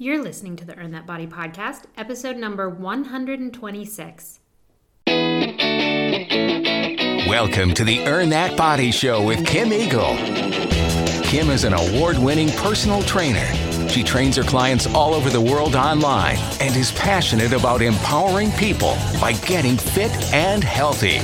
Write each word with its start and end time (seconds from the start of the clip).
You're 0.00 0.22
listening 0.22 0.54
to 0.58 0.64
the 0.64 0.76
Earn 0.78 0.92
That 0.92 1.06
Body 1.06 1.26
podcast, 1.26 1.86
episode 1.96 2.36
number 2.36 2.68
126. 2.68 4.38
Welcome 7.28 7.74
to 7.74 7.82
the 7.82 8.04
Earn 8.06 8.28
That 8.28 8.56
Body 8.56 8.92
Show 8.92 9.26
with 9.26 9.44
Kim 9.44 9.72
Eagle. 9.72 10.16
Kim 11.24 11.50
is 11.50 11.64
an 11.64 11.72
award 11.72 12.16
winning 12.16 12.50
personal 12.50 13.02
trainer. 13.02 13.44
She 13.88 14.04
trains 14.04 14.36
her 14.36 14.44
clients 14.44 14.86
all 14.86 15.14
over 15.14 15.30
the 15.30 15.40
world 15.40 15.74
online 15.74 16.36
and 16.60 16.76
is 16.76 16.92
passionate 16.92 17.52
about 17.52 17.82
empowering 17.82 18.52
people 18.52 18.96
by 19.20 19.32
getting 19.32 19.76
fit 19.76 20.12
and 20.32 20.62
healthy. 20.62 21.18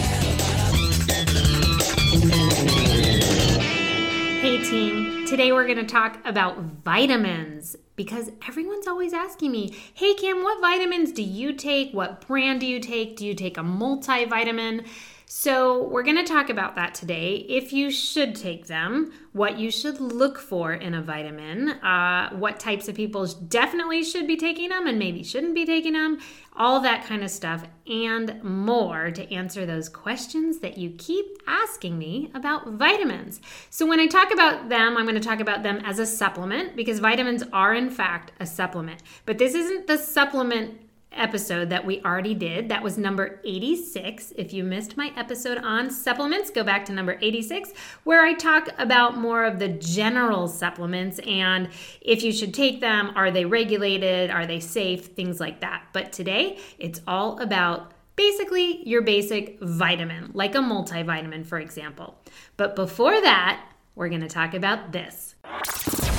Today 5.34 5.50
we're 5.50 5.64
going 5.66 5.78
to 5.78 5.84
talk 5.84 6.24
about 6.24 6.58
vitamins 6.84 7.74
because 7.96 8.30
everyone's 8.46 8.86
always 8.86 9.12
asking 9.12 9.50
me, 9.50 9.74
Hey, 9.92 10.14
Kim, 10.14 10.44
what 10.44 10.60
vitamins 10.60 11.10
do 11.10 11.24
you 11.24 11.52
take? 11.52 11.90
What 11.90 12.24
brand 12.24 12.60
do 12.60 12.66
you 12.66 12.78
take? 12.78 13.16
Do 13.16 13.26
you 13.26 13.34
take 13.34 13.58
a 13.58 13.62
multivitamin? 13.62 14.86
So, 15.26 15.84
we're 15.84 16.02
going 16.02 16.22
to 16.22 16.24
talk 16.24 16.50
about 16.50 16.74
that 16.74 16.94
today. 16.94 17.46
If 17.48 17.72
you 17.72 17.90
should 17.90 18.34
take 18.34 18.66
them, 18.66 19.10
what 19.32 19.58
you 19.58 19.70
should 19.70 19.98
look 19.98 20.38
for 20.38 20.74
in 20.74 20.92
a 20.92 21.00
vitamin, 21.00 21.70
uh, 21.70 22.30
what 22.34 22.60
types 22.60 22.88
of 22.88 22.94
people 22.94 23.26
definitely 23.26 24.04
should 24.04 24.26
be 24.26 24.36
taking 24.36 24.68
them 24.68 24.86
and 24.86 24.98
maybe 24.98 25.22
shouldn't 25.22 25.54
be 25.54 25.64
taking 25.64 25.94
them, 25.94 26.20
all 26.54 26.78
that 26.80 27.06
kind 27.06 27.24
of 27.24 27.30
stuff, 27.30 27.64
and 27.86 28.42
more 28.44 29.10
to 29.10 29.32
answer 29.32 29.64
those 29.64 29.88
questions 29.88 30.58
that 30.58 30.76
you 30.76 30.90
keep 30.90 31.24
asking 31.46 31.98
me 31.98 32.30
about 32.34 32.72
vitamins. 32.72 33.40
So, 33.70 33.86
when 33.86 34.00
I 34.00 34.06
talk 34.06 34.30
about 34.30 34.68
them, 34.68 34.96
I'm 34.98 35.06
going 35.06 35.14
to 35.14 35.26
talk 35.26 35.40
about 35.40 35.62
them 35.62 35.80
as 35.84 35.98
a 35.98 36.06
supplement 36.06 36.76
because 36.76 36.98
vitamins 36.98 37.42
are, 37.50 37.74
in 37.74 37.88
fact, 37.88 38.32
a 38.40 38.46
supplement. 38.46 39.02
But 39.24 39.38
this 39.38 39.54
isn't 39.54 39.86
the 39.86 39.96
supplement 39.96 40.83
episode 41.14 41.70
that 41.70 41.84
we 41.84 42.02
already 42.02 42.34
did. 42.34 42.68
That 42.68 42.82
was 42.82 42.98
number 42.98 43.40
86. 43.44 44.32
If 44.36 44.52
you 44.52 44.64
missed 44.64 44.96
my 44.96 45.12
episode 45.16 45.58
on 45.58 45.90
supplements, 45.90 46.50
go 46.50 46.64
back 46.64 46.84
to 46.86 46.92
number 46.92 47.18
86, 47.20 47.72
where 48.04 48.24
I 48.24 48.34
talk 48.34 48.68
about 48.78 49.16
more 49.16 49.44
of 49.44 49.58
the 49.58 49.68
general 49.68 50.48
supplements 50.48 51.18
and 51.20 51.68
if 52.00 52.22
you 52.22 52.32
should 52.32 52.54
take 52.54 52.80
them, 52.80 53.12
are 53.14 53.30
they 53.30 53.44
regulated, 53.44 54.30
are 54.30 54.46
they 54.46 54.60
safe, 54.60 55.06
things 55.06 55.40
like 55.40 55.60
that. 55.60 55.84
But 55.92 56.12
today, 56.12 56.58
it's 56.78 57.00
all 57.06 57.38
about 57.40 57.92
basically 58.16 58.86
your 58.88 59.02
basic 59.02 59.58
vitamin, 59.60 60.30
like 60.34 60.54
a 60.54 60.58
multivitamin, 60.58 61.46
for 61.46 61.58
example. 61.58 62.18
But 62.56 62.76
before 62.76 63.20
that, 63.20 63.64
we're 63.94 64.08
going 64.08 64.20
to 64.20 64.28
talk 64.28 64.54
about 64.54 64.92
this. 64.92 65.34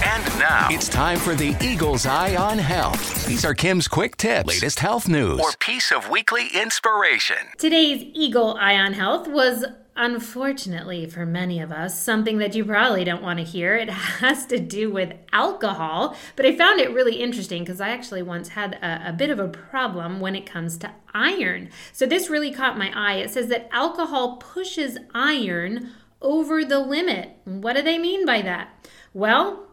And 0.08 0.24
now 0.38 0.68
it's 0.70 0.88
time 0.88 1.18
for 1.18 1.34
the 1.34 1.58
Eagle's 1.60 2.06
Eye 2.06 2.36
on 2.36 2.60
Health. 2.60 3.26
These 3.26 3.44
are 3.44 3.56
Kim's 3.56 3.88
quick 3.88 4.16
tips, 4.18 4.48
latest 4.48 4.78
health 4.78 5.08
news, 5.08 5.40
or 5.40 5.52
piece 5.60 5.92
of 5.92 6.12
weekly 6.12 6.48
inspiration. 6.54 7.38
Today's 7.58 8.04
Eagle 8.14 8.56
Eye 8.60 8.76
on 8.76 8.94
Health 8.94 9.28
was 9.28 9.66
unfortunately 9.96 11.08
for 11.08 11.26
many 11.26 11.60
of 11.60 11.72
us 11.72 12.00
something 12.00 12.38
that 12.38 12.54
you 12.54 12.64
probably 12.64 13.04
don't 13.04 13.24
want 13.24 13.40
to 13.40 13.44
hear. 13.44 13.76
It 13.76 13.90
has 14.20 14.46
to 14.46 14.60
do 14.60 14.92
with 14.92 15.12
alcohol, 15.34 16.16
but 16.36 16.46
I 16.46 16.56
found 16.56 16.80
it 16.80 16.94
really 16.94 17.16
interesting 17.16 17.64
because 17.64 17.82
I 17.82 17.90
actually 17.90 18.22
once 18.22 18.50
had 18.50 18.76
a, 18.76 19.10
a, 19.10 19.12
bit 19.14 19.32
of 19.32 19.40
a 19.40 19.48
problem 19.48 20.20
when 20.20 20.36
it 20.36 20.46
comes 20.46 20.78
to 20.78 20.92
iron. 21.16 21.70
So 21.92 22.06
this 22.06 22.30
really 22.30 22.54
caught 22.54 22.78
my 22.78 22.92
eye. 22.94 23.16
It 23.16 23.32
says 23.32 23.48
that 23.48 23.70
alcohol 23.72 24.38
pushes 24.38 25.00
iron 25.16 25.90
over 26.22 26.64
the 26.64 26.80
limit. 26.80 27.32
What 27.46 27.76
do 27.76 27.82
they 27.82 27.98
mean 27.98 28.24
by 28.24 28.44
that? 28.44 28.88
Well, 29.16 29.65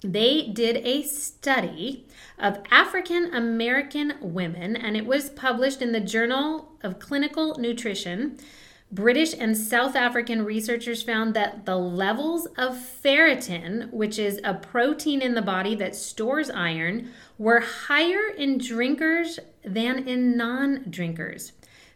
they 0.00 0.48
did 0.48 0.76
a 0.78 1.02
study 1.02 2.06
of 2.38 2.60
African 2.70 3.34
American 3.34 4.14
women, 4.20 4.76
and 4.76 4.96
it 4.96 5.06
was 5.06 5.30
published 5.30 5.82
in 5.82 5.92
the 5.92 6.00
Journal 6.00 6.72
of 6.82 6.98
Clinical 6.98 7.58
Nutrition. 7.58 8.38
British 8.90 9.34
and 9.38 9.54
South 9.56 9.94
African 9.94 10.44
researchers 10.44 11.02
found 11.02 11.34
that 11.34 11.66
the 11.66 11.76
levels 11.76 12.46
of 12.56 12.74
ferritin, 12.74 13.92
which 13.92 14.18
is 14.18 14.40
a 14.44 14.54
protein 14.54 15.20
in 15.20 15.34
the 15.34 15.42
body 15.42 15.74
that 15.74 15.94
stores 15.94 16.48
iron, 16.48 17.10
were 17.36 17.60
higher 17.60 18.28
in 18.36 18.56
drinkers 18.56 19.38
than 19.62 20.08
in 20.08 20.36
non 20.36 20.84
drinkers. 20.88 21.52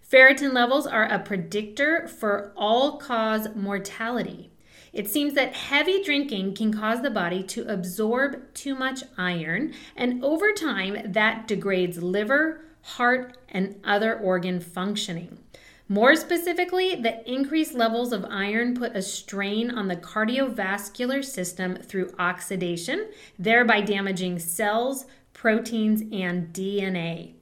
Ferritin 0.06 0.53
levels 0.53 0.87
are 0.87 1.06
a 1.06 1.19
predictor 1.19 2.06
for 2.06 2.53
all 2.56 2.98
cause 2.98 3.48
mortality. 3.54 4.52
It 4.92 5.08
seems 5.08 5.32
that 5.34 5.54
heavy 5.54 6.03
drinking 6.03 6.54
can 6.54 6.72
cause 6.72 7.00
the 7.00 7.10
body 7.10 7.42
to 7.44 7.66
absorb 7.66 8.53
too 8.53 8.75
much 8.75 9.03
iron, 9.16 9.72
and 9.97 10.22
over 10.22 10.53
time, 10.53 11.12
that 11.12 11.48
degrades 11.48 12.03
liver, 12.03 12.64
heart, 12.82 13.38
and 13.48 13.80
other 13.84 14.19
organ 14.19 14.60
functioning. 14.60 15.38
More 15.88 16.14
specifically, 16.14 16.94
the 16.94 17.28
increased 17.30 17.75
levels 17.75 18.12
of 18.12 18.25
iron 18.26 18.75
put 18.75 18.97
a 18.97 19.03
strain 19.03 19.70
on 19.70 19.88
the 19.88 19.97
cardiovascular 19.97 21.24
system 21.24 21.76
through 21.76 22.14
oxidation, 22.19 23.09
thereby 23.38 23.80
damaging 23.80 24.38
cells, 24.38 25.06
proteins, 25.32 26.03
and 26.12 26.53
DNA. 26.53 27.34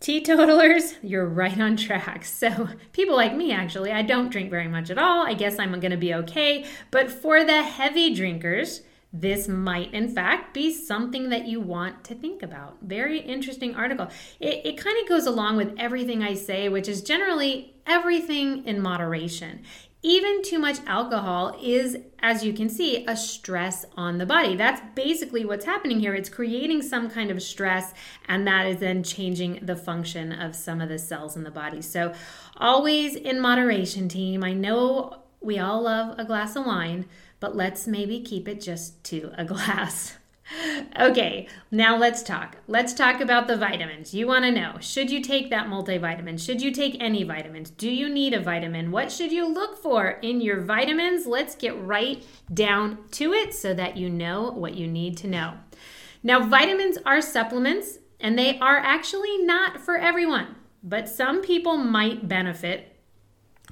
Teetotalers, 0.00 0.94
you're 1.02 1.26
right 1.26 1.58
on 1.60 1.76
track. 1.76 2.24
So, 2.24 2.68
people 2.92 3.16
like 3.16 3.34
me, 3.34 3.50
actually, 3.50 3.90
I 3.90 4.02
don't 4.02 4.30
drink 4.30 4.48
very 4.48 4.68
much 4.68 4.90
at 4.90 4.98
all. 4.98 5.26
I 5.26 5.34
guess 5.34 5.58
I'm 5.58 5.72
going 5.80 5.90
to 5.90 5.96
be 5.96 6.14
okay. 6.14 6.64
But 6.92 7.10
for 7.10 7.44
the 7.44 7.62
heavy 7.64 8.14
drinkers, 8.14 8.82
this 9.12 9.48
might, 9.48 9.92
in 9.92 10.08
fact, 10.08 10.54
be 10.54 10.72
something 10.72 11.30
that 11.30 11.48
you 11.48 11.60
want 11.60 12.04
to 12.04 12.14
think 12.14 12.42
about. 12.42 12.76
Very 12.82 13.18
interesting 13.18 13.74
article. 13.74 14.08
It, 14.38 14.64
it 14.64 14.76
kind 14.76 14.96
of 15.02 15.08
goes 15.08 15.26
along 15.26 15.56
with 15.56 15.74
everything 15.78 16.22
I 16.22 16.34
say, 16.34 16.68
which 16.68 16.86
is 16.88 17.02
generally 17.02 17.74
everything 17.86 18.64
in 18.66 18.80
moderation 18.80 19.62
even 20.02 20.42
too 20.42 20.58
much 20.60 20.78
alcohol 20.86 21.58
is, 21.60 21.96
as 22.20 22.44
you 22.44 22.52
can 22.52 22.68
see, 22.68 23.04
a 23.06 23.16
stress 23.16 23.84
on 23.96 24.18
the 24.18 24.26
body. 24.26 24.54
That's 24.54 24.80
basically 24.94 25.44
what's 25.44 25.64
happening 25.64 25.98
here. 25.98 26.14
It's 26.14 26.28
creating 26.28 26.82
some 26.82 27.10
kind 27.10 27.30
of 27.32 27.42
stress, 27.42 27.92
and 28.28 28.46
that 28.46 28.66
is 28.66 28.78
then 28.78 29.02
changing 29.02 29.66
the 29.66 29.74
function 29.74 30.32
of 30.32 30.54
some 30.54 30.80
of 30.80 30.88
the 30.88 30.98
cells 30.98 31.36
in 31.36 31.42
the 31.42 31.50
body. 31.50 31.82
So, 31.82 32.14
always 32.56 33.16
in 33.16 33.40
moderation, 33.40 34.08
team. 34.08 34.44
I 34.44 34.52
know 34.52 35.22
we 35.40 35.58
all 35.58 35.82
love 35.82 36.16
a 36.18 36.24
glass 36.24 36.54
of 36.54 36.64
wine, 36.64 37.06
but 37.40 37.56
let's 37.56 37.88
maybe 37.88 38.20
keep 38.20 38.46
it 38.46 38.60
just 38.60 39.02
to 39.04 39.32
a 39.36 39.44
glass 39.46 40.16
okay, 40.98 41.48
now 41.70 41.96
let's 41.96 42.22
talk. 42.22 42.56
Let's 42.66 42.94
talk 42.94 43.20
about 43.20 43.46
the 43.46 43.56
vitamins. 43.56 44.14
You 44.14 44.26
want 44.26 44.44
to 44.44 44.50
know 44.50 44.76
should 44.80 45.10
you 45.10 45.20
take 45.20 45.50
that 45.50 45.66
multivitamin? 45.66 46.44
Should 46.44 46.62
you 46.62 46.70
take 46.70 46.96
any 47.00 47.22
vitamins? 47.22 47.70
Do 47.70 47.90
you 47.90 48.08
need 48.08 48.34
a 48.34 48.40
vitamin? 48.40 48.90
What 48.90 49.12
should 49.12 49.32
you 49.32 49.46
look 49.46 49.76
for 49.76 50.18
in 50.22 50.40
your 50.40 50.60
vitamins? 50.60 51.26
Let's 51.26 51.54
get 51.54 51.80
right 51.82 52.24
down 52.52 52.98
to 53.12 53.32
it 53.32 53.54
so 53.54 53.74
that 53.74 53.96
you 53.96 54.08
know 54.08 54.50
what 54.50 54.74
you 54.74 54.86
need 54.86 55.16
to 55.18 55.26
know. 55.26 55.54
Now, 56.22 56.40
vitamins 56.46 56.98
are 57.06 57.20
supplements 57.20 57.98
and 58.20 58.38
they 58.38 58.58
are 58.58 58.78
actually 58.78 59.38
not 59.38 59.80
for 59.80 59.96
everyone, 59.96 60.56
but 60.82 61.08
some 61.08 61.42
people 61.42 61.76
might 61.76 62.28
benefit 62.28 62.87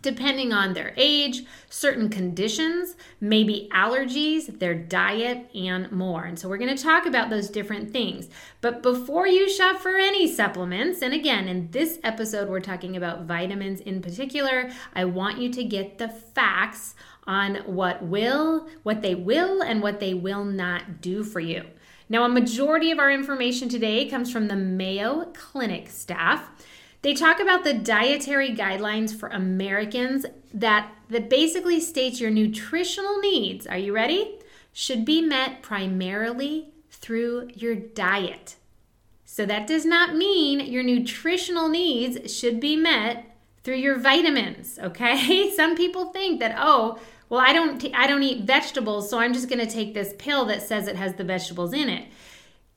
depending 0.06 0.52
on 0.52 0.72
their 0.72 0.94
age, 0.96 1.42
certain 1.68 2.08
conditions, 2.08 2.94
maybe 3.20 3.68
allergies, 3.74 4.60
their 4.60 4.72
diet, 4.72 5.50
and 5.52 5.90
more. 5.90 6.22
And 6.22 6.38
so 6.38 6.48
we're 6.48 6.58
going 6.58 6.76
to 6.76 6.80
talk 6.80 7.06
about 7.06 7.28
those 7.28 7.50
different 7.50 7.90
things. 7.90 8.28
But 8.60 8.84
before 8.84 9.26
you 9.26 9.50
shop 9.50 9.80
for 9.80 9.96
any 9.96 10.32
supplements, 10.32 11.02
and 11.02 11.12
again, 11.12 11.48
in 11.48 11.72
this 11.72 11.98
episode, 12.04 12.48
we're 12.48 12.60
talking 12.60 12.96
about 12.96 13.24
vitamins 13.24 13.80
in 13.80 14.00
particular, 14.00 14.70
I 14.94 15.06
want 15.06 15.38
you 15.38 15.52
to 15.54 15.64
get 15.64 15.98
the 15.98 16.08
facts 16.08 16.94
on 17.26 17.56
what 17.66 18.04
will, 18.04 18.68
what 18.84 19.02
they 19.02 19.16
will, 19.16 19.60
and 19.60 19.82
what 19.82 19.98
they 19.98 20.14
will 20.14 20.44
not 20.44 21.00
do 21.00 21.24
for 21.24 21.40
you. 21.40 21.64
Now, 22.08 22.22
a 22.22 22.28
majority 22.28 22.92
of 22.92 23.00
our 23.00 23.10
information 23.10 23.68
today 23.68 24.08
comes 24.08 24.30
from 24.30 24.46
the 24.46 24.54
Mayo 24.54 25.32
Clinic 25.34 25.90
staff. 25.90 26.48
They 27.06 27.14
talk 27.14 27.38
about 27.38 27.62
the 27.62 27.72
dietary 27.72 28.50
guidelines 28.50 29.14
for 29.14 29.28
Americans 29.28 30.26
that, 30.52 30.92
that 31.08 31.30
basically 31.30 31.78
states 31.78 32.20
your 32.20 32.32
nutritional 32.32 33.20
needs. 33.20 33.64
Are 33.64 33.78
you 33.78 33.94
ready? 33.94 34.40
Should 34.72 35.04
be 35.04 35.22
met 35.22 35.62
primarily 35.62 36.70
through 36.90 37.50
your 37.54 37.76
diet. 37.76 38.56
So 39.24 39.46
that 39.46 39.68
does 39.68 39.84
not 39.84 40.16
mean 40.16 40.58
your 40.58 40.82
nutritional 40.82 41.68
needs 41.68 42.34
should 42.36 42.58
be 42.58 42.74
met 42.74 43.36
through 43.62 43.76
your 43.76 44.00
vitamins, 44.00 44.76
okay? 44.82 45.52
Some 45.54 45.76
people 45.76 46.06
think 46.06 46.40
that 46.40 46.56
oh, 46.58 46.98
well 47.28 47.38
I 47.38 47.52
don't 47.52 47.78
t- 47.78 47.94
I 47.94 48.08
don't 48.08 48.24
eat 48.24 48.48
vegetables, 48.48 49.08
so 49.08 49.20
I'm 49.20 49.32
just 49.32 49.48
going 49.48 49.64
to 49.64 49.72
take 49.72 49.94
this 49.94 50.12
pill 50.18 50.44
that 50.46 50.60
says 50.60 50.88
it 50.88 50.96
has 50.96 51.14
the 51.14 51.22
vegetables 51.22 51.72
in 51.72 51.88
it. 51.88 52.08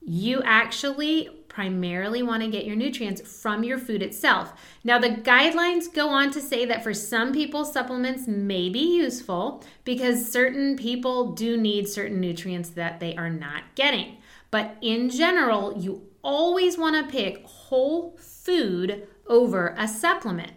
You 0.02 0.44
actually 0.44 1.31
primarily 1.59 2.23
want 2.23 2.41
to 2.41 2.47
get 2.47 2.63
your 2.63 2.77
nutrients 2.77 3.19
from 3.19 3.65
your 3.65 3.77
food 3.77 4.01
itself. 4.01 4.53
Now, 4.85 4.97
the 4.97 5.09
guidelines 5.09 5.94
go 5.94 6.07
on 6.07 6.31
to 6.31 6.39
say 6.39 6.63
that 6.63 6.85
for 6.85 6.94
some 6.94 7.33
people, 7.33 7.65
supplements 7.65 8.29
may 8.29 8.69
be 8.69 8.95
useful 8.95 9.61
because 9.83 10.31
certain 10.31 10.77
people 10.77 11.33
do 11.33 11.57
need 11.57 11.89
certain 11.89 12.21
nutrients 12.21 12.69
that 12.69 13.01
they 13.01 13.13
are 13.17 13.29
not 13.29 13.63
getting. 13.75 14.19
But 14.51 14.77
in 14.79 15.09
general, 15.09 15.77
you 15.77 16.07
always 16.21 16.77
want 16.77 16.95
to 16.95 17.11
pick 17.11 17.45
whole 17.45 18.15
food 18.17 19.06
over 19.27 19.75
a 19.77 19.85
supplement. 19.85 20.53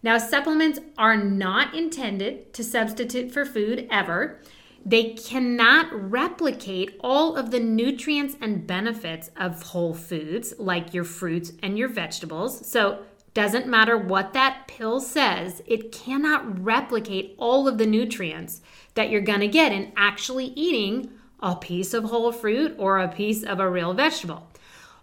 Now, 0.00 0.16
supplements 0.16 0.78
are 0.96 1.16
not 1.16 1.74
intended 1.74 2.54
to 2.54 2.62
substitute 2.62 3.32
for 3.32 3.44
food 3.44 3.88
ever. 3.90 4.38
They 4.86 5.14
cannot 5.14 5.88
replicate 5.92 6.96
all 7.00 7.34
of 7.34 7.50
the 7.50 7.58
nutrients 7.58 8.36
and 8.40 8.68
benefits 8.68 9.32
of 9.36 9.60
whole 9.60 9.94
foods, 9.94 10.54
like 10.58 10.94
your 10.94 11.02
fruits 11.02 11.50
and 11.60 11.76
your 11.76 11.88
vegetables. 11.88 12.64
So, 12.70 13.02
doesn't 13.34 13.66
matter 13.66 13.98
what 13.98 14.32
that 14.34 14.68
pill 14.68 15.00
says, 15.00 15.60
it 15.66 15.90
cannot 15.90 16.62
replicate 16.62 17.34
all 17.36 17.66
of 17.66 17.78
the 17.78 17.86
nutrients 17.86 18.62
that 18.94 19.10
you're 19.10 19.20
going 19.20 19.40
to 19.40 19.48
get 19.48 19.72
in 19.72 19.92
actually 19.96 20.46
eating 20.54 21.10
a 21.40 21.56
piece 21.56 21.92
of 21.92 22.04
whole 22.04 22.30
fruit 22.30 22.76
or 22.78 23.00
a 23.00 23.08
piece 23.08 23.42
of 23.42 23.58
a 23.58 23.68
real 23.68 23.92
vegetable. 23.92 24.48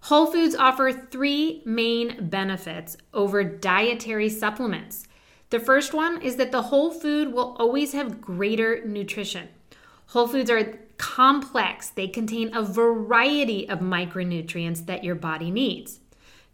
Whole 0.03 0.27
foods 0.27 0.56
offer 0.56 0.94
three 0.94 1.62
main 1.65 2.29
benefits 2.29 2.95
over 3.13 3.44
dietary 3.44 4.29
supplements. 4.29 5.03
The 5.50 5.59
first 5.59 5.94
one 5.94 6.21
is 6.21 6.38
that 6.38 6.53
the 6.53 6.63
whole 6.63 6.89
food 6.89 7.33
will 7.33 7.57
always 7.59 7.91
have 7.91 8.21
greater 8.21 8.83
nutrition. 8.86 9.50
Whole 10.07 10.27
foods 10.27 10.50
are 10.50 10.79
complex, 10.97 11.89
they 11.89 12.07
contain 12.07 12.55
a 12.55 12.63
variety 12.63 13.67
of 13.67 13.79
micronutrients 13.79 14.85
that 14.85 15.03
your 15.03 15.15
body 15.15 15.51
needs. 15.51 16.00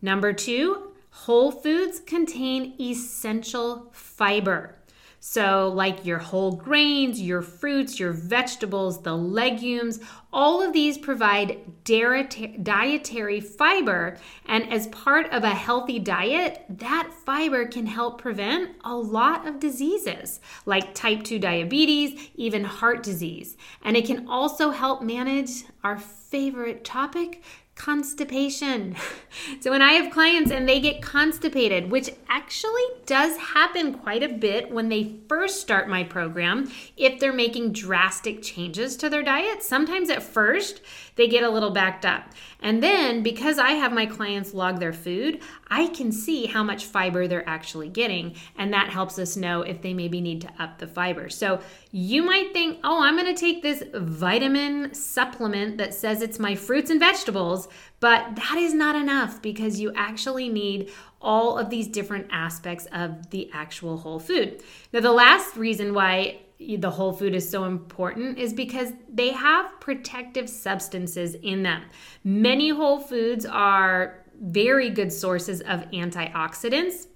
Number 0.01 0.33
two, 0.33 0.93
whole 1.11 1.51
foods 1.51 1.99
contain 1.99 2.73
essential 2.79 3.89
fiber. 3.91 4.78
So, 5.21 5.71
like 5.75 6.05
your 6.05 6.17
whole 6.17 6.53
grains, 6.53 7.21
your 7.21 7.41
fruits, 7.41 7.99
your 7.99 8.13
vegetables, 8.13 9.01
the 9.01 9.15
legumes, 9.15 9.99
all 10.31 10.61
of 10.61 10.71
these 10.71 10.97
provide 10.97 11.59
dietary 11.83 13.41
fiber. 13.41 14.17
And 14.45 14.71
as 14.71 14.87
part 14.87 15.27
of 15.31 15.43
a 15.43 15.49
healthy 15.49 15.99
diet, 15.99 16.63
that 16.69 17.11
fiber 17.25 17.65
can 17.65 17.85
help 17.85 18.21
prevent 18.21 18.75
a 18.85 18.95
lot 18.95 19.45
of 19.47 19.59
diseases 19.59 20.39
like 20.65 20.93
type 20.93 21.23
2 21.23 21.37
diabetes, 21.39 22.29
even 22.35 22.63
heart 22.63 23.03
disease. 23.03 23.57
And 23.81 23.97
it 23.97 24.05
can 24.05 24.27
also 24.27 24.71
help 24.71 25.01
manage 25.01 25.63
our 25.83 25.97
favorite 25.97 26.85
topic, 26.85 27.43
constipation. 27.79 28.95
So, 29.61 29.71
when 29.71 29.81
I 29.81 29.93
have 29.93 30.11
clients 30.11 30.51
and 30.51 30.67
they 30.67 30.79
get 30.79 31.03
constipated, 31.03 31.91
which 31.91 32.09
actually 32.27 32.81
does 33.05 33.37
happen 33.37 33.93
quite 33.93 34.23
a 34.23 34.27
bit 34.27 34.71
when 34.71 34.89
they 34.89 35.17
first 35.27 35.61
start 35.61 35.87
my 35.87 36.03
program, 36.03 36.71
if 36.97 37.19
they're 37.19 37.31
making 37.31 37.73
drastic 37.73 38.41
changes 38.41 38.97
to 38.97 39.09
their 39.09 39.21
diet, 39.21 39.61
sometimes 39.61 40.09
at 40.09 40.23
first 40.23 40.81
they 41.19 41.27
get 41.27 41.43
a 41.43 41.49
little 41.49 41.71
backed 41.71 42.05
up. 42.05 42.23
And 42.61 42.81
then 42.81 43.23
because 43.23 43.59
I 43.59 43.71
have 43.71 43.91
my 43.91 44.05
clients 44.05 44.53
log 44.53 44.79
their 44.79 44.93
food, 44.93 45.41
I 45.67 45.87
can 45.87 46.13
see 46.13 46.45
how 46.45 46.63
much 46.63 46.85
fiber 46.85 47.27
they're 47.27 47.47
actually 47.47 47.89
getting. 47.89 48.35
And 48.57 48.73
that 48.73 48.89
helps 48.89 49.19
us 49.19 49.35
know 49.35 49.61
if 49.61 49.81
they 49.81 49.93
maybe 49.93 50.21
need 50.21 50.39
to 50.41 50.49
up 50.57 50.79
the 50.79 50.87
fiber. 50.87 51.29
So 51.29 51.59
you 51.91 52.23
might 52.23 52.53
think, 52.53 52.79
oh, 52.85 53.03
I'm 53.03 53.17
going 53.17 53.33
to 53.33 53.39
take 53.39 53.61
this 53.61 53.83
vitamin 53.93 54.93
supplement 54.93 55.77
that 55.77 55.93
says 55.93 56.21
it's 56.21 56.39
my 56.39 56.55
fruits 56.55 56.89
and 56.89 57.01
vegetables, 57.01 57.67
but 57.99 58.37
that 58.37 58.55
is 58.57 58.73
not 58.73 58.95
enough 58.95 59.41
because 59.41 59.81
you 59.81 59.91
actually 59.95 60.47
need 60.47 60.89
all 61.21 61.57
of 61.57 61.69
these 61.69 61.89
different 61.89 62.27
aspects 62.31 62.87
of 62.93 63.29
the 63.31 63.49
actual 63.53 63.97
whole 63.97 64.19
food. 64.19 64.63
Now, 64.93 65.01
the 65.01 65.11
last 65.11 65.57
reason 65.57 65.93
why 65.93 66.39
the 66.59 66.91
whole 66.91 67.13
food 67.13 67.33
is 67.33 67.49
so 67.49 67.63
important 67.63 68.37
is 68.37 68.53
because 68.53 68.91
they 69.11 69.29
have 69.29 69.79
protective 69.79 70.49
substances 70.49 71.35
in 71.35 71.63
them. 71.63 71.83
Many 72.23 72.69
whole 72.69 72.99
foods 72.99 73.45
are 73.45 74.25
very 74.41 74.89
good 74.89 75.11
sources 75.11 75.61
of 75.61 75.81
antioxidants 75.91 77.07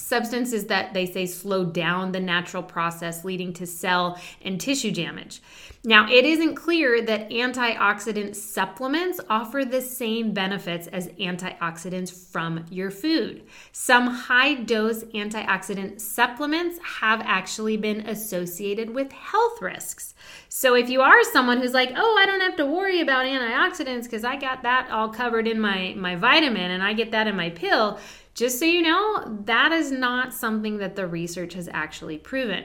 substances 0.00 0.66
that 0.66 0.94
they 0.94 1.06
say 1.06 1.26
slow 1.26 1.64
down 1.64 2.12
the 2.12 2.20
natural 2.20 2.62
process 2.62 3.24
leading 3.24 3.52
to 3.52 3.66
cell 3.66 4.18
and 4.42 4.60
tissue 4.60 4.90
damage. 4.90 5.40
Now, 5.82 6.06
it 6.10 6.26
isn't 6.26 6.56
clear 6.56 7.00
that 7.00 7.30
antioxidant 7.30 8.36
supplements 8.36 9.18
offer 9.30 9.64
the 9.64 9.80
same 9.80 10.34
benefits 10.34 10.86
as 10.88 11.08
antioxidants 11.08 12.12
from 12.12 12.66
your 12.70 12.90
food. 12.90 13.44
Some 13.72 14.06
high 14.06 14.54
dose 14.54 15.04
antioxidant 15.04 15.98
supplements 15.98 16.78
have 17.00 17.22
actually 17.24 17.78
been 17.78 18.00
associated 18.00 18.90
with 18.90 19.10
health 19.12 19.62
risks. 19.62 20.14
So, 20.50 20.74
if 20.74 20.90
you 20.90 21.00
are 21.00 21.24
someone 21.24 21.62
who's 21.62 21.72
like, 21.72 21.92
oh, 21.96 22.18
I 22.20 22.26
don't 22.26 22.42
have 22.42 22.56
to 22.56 22.66
worry 22.66 23.00
about 23.00 23.24
antioxidants 23.24 24.02
because 24.02 24.24
I 24.24 24.36
got 24.36 24.62
that 24.64 24.90
all 24.90 25.08
covered 25.08 25.48
in 25.48 25.60
my, 25.60 25.94
my 25.96 26.14
vitamin 26.14 26.72
and 26.72 26.82
I 26.82 26.92
get 26.92 27.10
that 27.12 27.26
in 27.26 27.36
my 27.36 27.48
pill, 27.48 27.98
just 28.34 28.58
so 28.58 28.64
you 28.64 28.82
know, 28.82 29.40
that 29.44 29.72
is 29.72 29.90
not 29.90 30.32
something 30.32 30.78
that 30.78 30.96
the 30.96 31.06
research 31.06 31.54
has 31.54 31.68
actually 31.72 32.18
proven. 32.18 32.64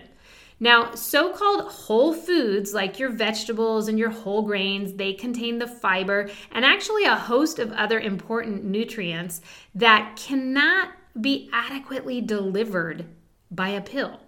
Now, 0.59 0.95
so 0.95 1.33
called 1.33 1.69
whole 1.69 2.13
foods 2.13 2.73
like 2.73 2.97
your 2.97 3.09
vegetables 3.09 3.89
and 3.89 3.99
your 3.99 4.09
whole 4.09 4.43
grains, 4.43 4.93
they 4.93 5.13
contain 5.13 5.59
the 5.59 5.67
fiber 5.67 6.29
and 6.51 6.63
actually 6.63 7.03
a 7.03 7.15
host 7.15 7.59
of 7.59 7.73
other 7.73 7.99
important 7.99 8.63
nutrients 8.63 9.41
that 9.73 10.15
cannot 10.15 10.91
be 11.19 11.49
adequately 11.51 12.21
delivered 12.21 13.05
by 13.51 13.69
a 13.69 13.81
pill. 13.81 14.21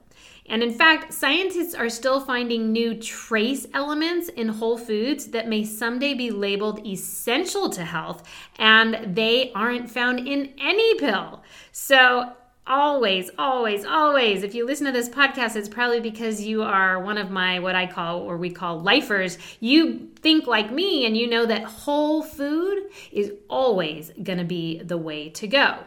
And 0.48 0.64
in 0.64 0.72
fact, 0.72 1.14
scientists 1.14 1.76
are 1.76 1.90
still 1.90 2.22
finding 2.22 2.72
new 2.72 2.96
trace 2.96 3.68
elements 3.74 4.30
in 4.30 4.48
whole 4.48 4.78
foods 4.78 5.28
that 5.28 5.48
may 5.48 5.66
someday 5.66 6.14
be 6.14 6.32
labeled 6.32 6.86
essential 6.88 7.70
to 7.72 7.84
health, 7.84 8.24
and 8.58 9.16
they 9.16 9.52
aren't 9.54 9.92
found 9.92 10.28
in 10.28 10.54
any 10.60 10.96
pill. 11.00 11.44
So, 11.72 12.34
always, 12.68 13.32
always, 13.38 13.86
always, 13.86 14.44
if 14.44 14.54
you 14.54 14.66
listen 14.66 14.86
to 14.86 14.92
this 14.92 15.10
podcast, 15.10 15.56
it's 15.56 15.70
probably 15.70 16.00
because 16.00 16.42
you 16.42 16.64
are 16.64 17.02
one 17.02 17.18
of 17.18 17.32
my 17.32 17.60
what 17.60 17.76
I 17.76 17.88
call 17.88 18.20
or 18.20 18.38
we 18.38 18.50
call 18.50 18.82
lifers. 18.82 19.38
You 19.60 20.10
think 20.18 20.48
like 20.48 20.72
me 20.72 21.06
and 21.06 21.16
you 21.16 21.28
know 21.28 21.46
that 21.46 21.64
whole 21.64 22.22
food 22.22 22.90
is 23.12 23.32
always 23.50 24.12
going 24.22 24.40
to 24.40 24.46
be 24.46 24.82
the 24.84 24.98
way 24.98 25.30
to 25.30 25.48
go. 25.48 25.78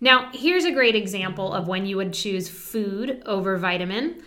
Now, 0.00 0.30
here's 0.32 0.64
a 0.64 0.72
great 0.72 0.96
example 0.96 1.52
of 1.52 1.68
when 1.68 1.86
you 1.86 1.96
would 1.96 2.12
choose 2.12 2.48
food 2.48 3.22
over 3.24 3.56
vitamin, 3.56 4.22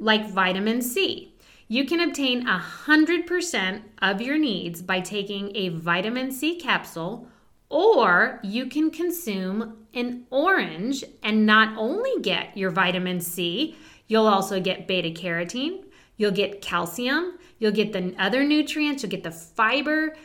like 0.00 0.28
vitamin 0.30 0.82
C. 0.82 1.34
You 1.68 1.86
can 1.86 2.00
obtain 2.00 2.46
100% 2.46 3.82
of 4.02 4.20
your 4.20 4.38
needs 4.38 4.82
by 4.82 5.00
taking 5.00 5.54
a 5.54 5.68
vitamin 5.68 6.32
C 6.32 6.58
capsule, 6.58 7.28
or 7.68 8.40
you 8.42 8.66
can 8.66 8.90
consume 8.90 9.79
an 9.94 10.26
orange 10.30 11.04
and 11.22 11.46
not 11.46 11.76
only 11.76 12.12
get 12.22 12.56
your 12.56 12.70
vitamin 12.70 13.20
C, 13.20 13.76
you'll 14.06 14.26
also 14.26 14.60
get 14.60 14.86
beta 14.86 15.10
carotene, 15.10 15.84
you'll 16.16 16.30
get 16.32 16.60
calcium, 16.60 17.38
you'll 17.58 17.72
get 17.72 17.92
the 17.92 18.14
other 18.18 18.44
nutrients, 18.44 19.02
you'll 19.02 19.10
get 19.10 19.22
the 19.22 19.30
fiber. 19.30 20.16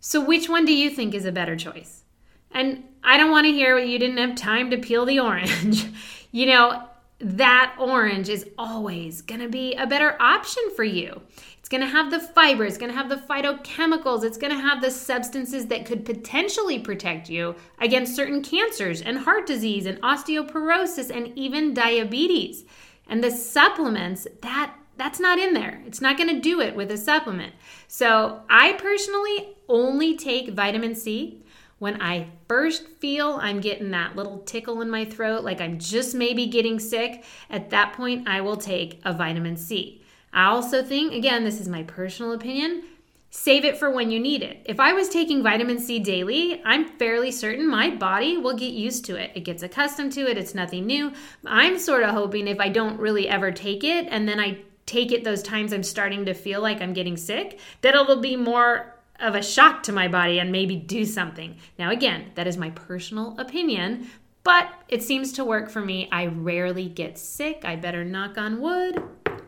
So, 0.00 0.20
which 0.20 0.48
one 0.48 0.64
do 0.64 0.72
you 0.72 0.90
think 0.90 1.14
is 1.14 1.24
a 1.24 1.32
better 1.32 1.56
choice? 1.56 2.04
And 2.50 2.84
I 3.02 3.16
don't 3.16 3.30
want 3.30 3.46
to 3.46 3.52
hear 3.52 3.78
you 3.78 3.98
didn't 3.98 4.18
have 4.18 4.36
time 4.36 4.70
to 4.70 4.78
peel 4.78 5.04
the 5.04 5.18
orange. 5.18 5.86
you 6.32 6.46
know, 6.46 6.84
that 7.18 7.76
orange 7.78 8.28
is 8.28 8.48
always 8.58 9.22
going 9.22 9.40
to 9.40 9.48
be 9.48 9.74
a 9.74 9.86
better 9.86 10.20
option 10.20 10.62
for 10.74 10.84
you. 10.84 11.22
It's 11.64 11.70
going 11.70 11.80
to 11.80 11.86
have 11.86 12.10
the 12.10 12.20
fiber, 12.20 12.66
it's 12.66 12.76
going 12.76 12.92
to 12.92 12.98
have 12.98 13.08
the 13.08 13.16
phytochemicals, 13.16 14.22
it's 14.22 14.36
going 14.36 14.52
to 14.54 14.60
have 14.60 14.82
the 14.82 14.90
substances 14.90 15.64
that 15.68 15.86
could 15.86 16.04
potentially 16.04 16.78
protect 16.78 17.30
you 17.30 17.54
against 17.78 18.14
certain 18.14 18.42
cancers 18.42 19.00
and 19.00 19.16
heart 19.16 19.46
disease 19.46 19.86
and 19.86 19.98
osteoporosis 20.02 21.08
and 21.08 21.32
even 21.38 21.72
diabetes. 21.72 22.66
And 23.08 23.24
the 23.24 23.30
supplements, 23.30 24.26
that 24.42 24.74
that's 24.98 25.18
not 25.18 25.38
in 25.38 25.54
there. 25.54 25.82
It's 25.86 26.02
not 26.02 26.18
going 26.18 26.28
to 26.34 26.38
do 26.38 26.60
it 26.60 26.76
with 26.76 26.90
a 26.90 26.98
supplement. 26.98 27.54
So, 27.88 28.42
I 28.50 28.74
personally 28.74 29.56
only 29.66 30.18
take 30.18 30.50
vitamin 30.50 30.94
C 30.94 31.42
when 31.78 31.98
I 32.02 32.28
first 32.46 32.88
feel 32.98 33.38
I'm 33.40 33.60
getting 33.60 33.90
that 33.92 34.16
little 34.16 34.40
tickle 34.40 34.82
in 34.82 34.90
my 34.90 35.06
throat, 35.06 35.44
like 35.44 35.62
I'm 35.62 35.78
just 35.78 36.14
maybe 36.14 36.44
getting 36.44 36.78
sick, 36.78 37.24
at 37.48 37.70
that 37.70 37.94
point 37.94 38.28
I 38.28 38.42
will 38.42 38.58
take 38.58 39.00
a 39.06 39.14
vitamin 39.14 39.56
C. 39.56 40.02
I 40.34 40.46
also 40.46 40.82
think, 40.82 41.14
again, 41.14 41.44
this 41.44 41.60
is 41.60 41.68
my 41.68 41.84
personal 41.84 42.32
opinion, 42.32 42.82
save 43.30 43.64
it 43.64 43.78
for 43.78 43.90
when 43.90 44.10
you 44.10 44.18
need 44.18 44.42
it. 44.42 44.62
If 44.64 44.80
I 44.80 44.92
was 44.92 45.08
taking 45.08 45.42
vitamin 45.44 45.78
C 45.78 46.00
daily, 46.00 46.60
I'm 46.64 46.86
fairly 46.98 47.30
certain 47.30 47.68
my 47.68 47.90
body 47.90 48.36
will 48.36 48.56
get 48.56 48.72
used 48.72 49.04
to 49.06 49.16
it. 49.16 49.30
It 49.36 49.44
gets 49.44 49.62
accustomed 49.62 50.12
to 50.14 50.28
it, 50.28 50.36
it's 50.36 50.54
nothing 50.54 50.86
new. 50.86 51.12
I'm 51.46 51.78
sort 51.78 52.02
of 52.02 52.10
hoping 52.10 52.48
if 52.48 52.58
I 52.58 52.68
don't 52.68 52.98
really 52.98 53.28
ever 53.28 53.52
take 53.52 53.84
it 53.84 54.08
and 54.10 54.28
then 54.28 54.40
I 54.40 54.58
take 54.86 55.12
it 55.12 55.24
those 55.24 55.42
times 55.42 55.72
I'm 55.72 55.84
starting 55.84 56.24
to 56.26 56.34
feel 56.34 56.60
like 56.60 56.82
I'm 56.82 56.92
getting 56.92 57.16
sick, 57.16 57.60
that 57.80 57.94
it'll 57.94 58.20
be 58.20 58.36
more 58.36 58.94
of 59.20 59.36
a 59.36 59.42
shock 59.42 59.84
to 59.84 59.92
my 59.92 60.08
body 60.08 60.40
and 60.40 60.50
maybe 60.50 60.74
do 60.76 61.04
something. 61.04 61.56
Now, 61.78 61.90
again, 61.90 62.32
that 62.34 62.48
is 62.48 62.56
my 62.56 62.70
personal 62.70 63.38
opinion, 63.38 64.10
but 64.42 64.68
it 64.88 65.02
seems 65.02 65.32
to 65.34 65.44
work 65.44 65.70
for 65.70 65.80
me. 65.80 66.08
I 66.10 66.26
rarely 66.26 66.88
get 66.88 67.18
sick. 67.18 67.62
I 67.64 67.76
better 67.76 68.04
knock 68.04 68.36
on 68.36 68.60
wood 68.60 69.02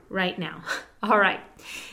right 0.08 0.38
now. 0.38 0.62
All 1.02 1.18
right. 1.18 1.40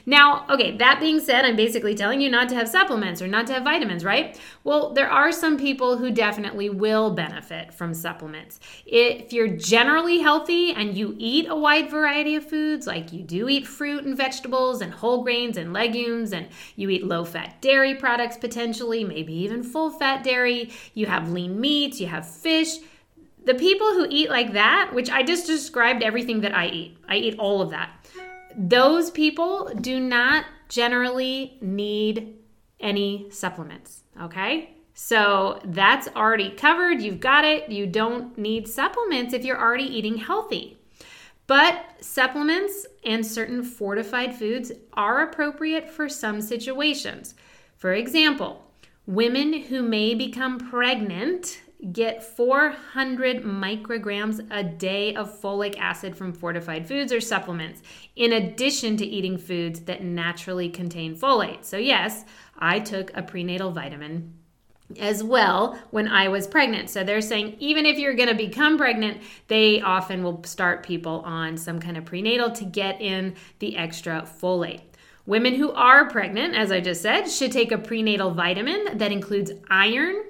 Now, 0.05 0.45
okay, 0.49 0.75
that 0.77 0.99
being 0.99 1.19
said, 1.19 1.45
I'm 1.45 1.55
basically 1.55 1.93
telling 1.93 2.19
you 2.19 2.29
not 2.29 2.49
to 2.49 2.55
have 2.55 2.67
supplements 2.67 3.21
or 3.21 3.27
not 3.27 3.47
to 3.47 3.53
have 3.53 3.63
vitamins, 3.63 4.03
right? 4.03 4.39
Well, 4.63 4.93
there 4.93 5.09
are 5.09 5.31
some 5.31 5.57
people 5.57 5.97
who 5.97 6.09
definitely 6.09 6.69
will 6.69 7.11
benefit 7.11 7.73
from 7.73 7.93
supplements. 7.93 8.59
If 8.85 9.31
you're 9.31 9.55
generally 9.55 10.19
healthy 10.19 10.73
and 10.73 10.97
you 10.97 11.15
eat 11.19 11.47
a 11.47 11.55
wide 11.55 11.89
variety 11.91 12.35
of 12.35 12.49
foods, 12.49 12.87
like 12.87 13.13
you 13.13 13.21
do 13.23 13.47
eat 13.49 13.67
fruit 13.67 14.03
and 14.03 14.17
vegetables 14.17 14.81
and 14.81 14.93
whole 14.93 15.23
grains 15.23 15.57
and 15.57 15.73
legumes, 15.73 16.33
and 16.33 16.47
you 16.75 16.89
eat 16.89 17.05
low 17.05 17.23
fat 17.23 17.61
dairy 17.61 17.95
products 17.95 18.37
potentially, 18.37 19.03
maybe 19.03 19.33
even 19.33 19.63
full 19.63 19.91
fat 19.91 20.23
dairy, 20.23 20.71
you 20.93 21.05
have 21.05 21.31
lean 21.31 21.59
meats, 21.59 21.99
you 21.99 22.07
have 22.07 22.27
fish 22.27 22.77
the 23.45 23.53
people 23.53 23.87
who 23.93 24.07
eat 24.09 24.29
like 24.29 24.53
that, 24.53 24.91
which 24.93 25.09
I 25.09 25.23
just 25.23 25.47
described 25.47 26.03
everything 26.03 26.41
that 26.41 26.55
I 26.55 26.67
eat, 26.67 26.97
I 27.07 27.17
eat 27.17 27.39
all 27.39 27.61
of 27.61 27.69
that 27.71 28.03
those 28.55 29.11
people 29.11 29.71
do 29.81 29.99
not 29.99 30.45
generally 30.69 31.57
need 31.61 32.35
any 32.79 33.27
supplements, 33.29 34.03
okay? 34.21 34.75
So 34.93 35.59
that's 35.65 36.07
already 36.09 36.51
covered. 36.51 37.01
You've 37.01 37.19
got 37.19 37.45
it. 37.45 37.69
You 37.69 37.87
don't 37.87 38.37
need 38.37 38.67
supplements 38.67 39.33
if 39.33 39.43
you're 39.43 39.59
already 39.59 39.85
eating 39.85 40.17
healthy. 40.17 40.77
But 41.47 41.83
supplements 41.99 42.85
and 43.03 43.25
certain 43.25 43.63
fortified 43.63 44.35
foods 44.35 44.71
are 44.93 45.23
appropriate 45.23 45.89
for 45.89 46.07
some 46.07 46.41
situations. 46.41 47.35
For 47.77 47.93
example, 47.93 48.63
women 49.05 49.53
who 49.63 49.81
may 49.81 50.13
become 50.15 50.57
pregnant 50.57 51.59
get 51.91 52.23
400 52.23 53.43
micrograms 53.43 54.45
a 54.51 54.63
day 54.63 55.13
of 55.15 55.41
folic 55.41 55.77
acid 55.77 56.15
from 56.15 56.33
fortified 56.33 56.87
foods 56.87 57.11
or 57.11 57.19
supplements, 57.19 57.81
in 58.15 58.33
addition 58.33 58.95
to 58.97 59.05
eating 59.05 59.37
foods 59.37 59.81
that 59.81 60.03
naturally 60.03 60.69
contain 60.69 61.15
folate. 61.15 61.65
So, 61.65 61.77
yes, 61.77 62.25
I 62.57 62.79
took 62.79 63.15
a 63.15 63.23
prenatal 63.23 63.71
vitamin 63.71 64.33
as 64.99 65.23
well 65.23 65.79
when 65.91 66.07
I 66.07 66.27
was 66.27 66.47
pregnant. 66.47 66.89
So 66.89 67.03
they're 67.03 67.21
saying 67.21 67.55
even 67.59 67.85
if 67.85 67.97
you're 67.97 68.13
going 68.13 68.29
to 68.29 68.35
become 68.35 68.77
pregnant, 68.77 69.21
they 69.47 69.81
often 69.81 70.23
will 70.23 70.43
start 70.43 70.83
people 70.83 71.21
on 71.25 71.57
some 71.57 71.79
kind 71.79 71.97
of 71.97 72.05
prenatal 72.05 72.51
to 72.51 72.65
get 72.65 73.01
in 73.01 73.35
the 73.59 73.75
extra 73.77 74.27
folate. 74.41 74.81
Women 75.25 75.55
who 75.55 75.71
are 75.71 76.09
pregnant, 76.09 76.53
as 76.53 76.71
I 76.71 76.81
just 76.81 77.01
said, 77.01 77.27
should 77.27 77.51
take 77.51 77.71
a 77.71 77.77
prenatal 77.77 78.31
vitamin 78.31 78.97
that 78.97 79.11
includes 79.11 79.51
iron 79.69 80.23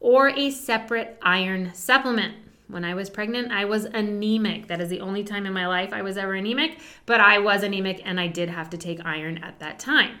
or 0.00 0.28
a 0.30 0.50
separate 0.50 1.18
iron 1.22 1.72
supplement. 1.74 2.34
When 2.68 2.84
I 2.84 2.94
was 2.94 3.10
pregnant, 3.10 3.52
I 3.52 3.64
was 3.64 3.84
anemic. 3.84 4.68
That 4.68 4.80
is 4.80 4.88
the 4.88 5.00
only 5.00 5.24
time 5.24 5.44
in 5.44 5.52
my 5.52 5.66
life 5.66 5.92
I 5.92 6.02
was 6.02 6.16
ever 6.16 6.34
anemic, 6.34 6.78
but 7.04 7.20
I 7.20 7.38
was 7.38 7.62
anemic 7.62 8.00
and 8.04 8.18
I 8.20 8.28
did 8.28 8.48
have 8.48 8.70
to 8.70 8.78
take 8.78 9.04
iron 9.04 9.38
at 9.38 9.58
that 9.58 9.78
time. 9.78 10.18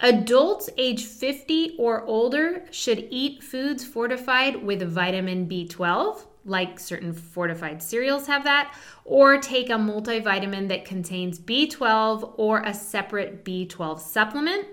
Adults 0.00 0.68
age 0.76 1.04
50 1.06 1.76
or 1.78 2.02
older 2.02 2.64
should 2.72 3.06
eat 3.10 3.40
foods 3.40 3.84
fortified 3.84 4.64
with 4.64 4.82
vitamin 4.82 5.48
B12, 5.48 6.26
like 6.44 6.80
certain 6.80 7.12
fortified 7.12 7.80
cereals 7.80 8.26
have 8.26 8.42
that, 8.42 8.74
or 9.04 9.38
take 9.38 9.70
a 9.70 9.74
multivitamin 9.74 10.66
that 10.68 10.84
contains 10.84 11.38
B12 11.38 12.34
or 12.36 12.62
a 12.62 12.74
separate 12.74 13.44
B12 13.44 14.00
supplement. 14.00 14.66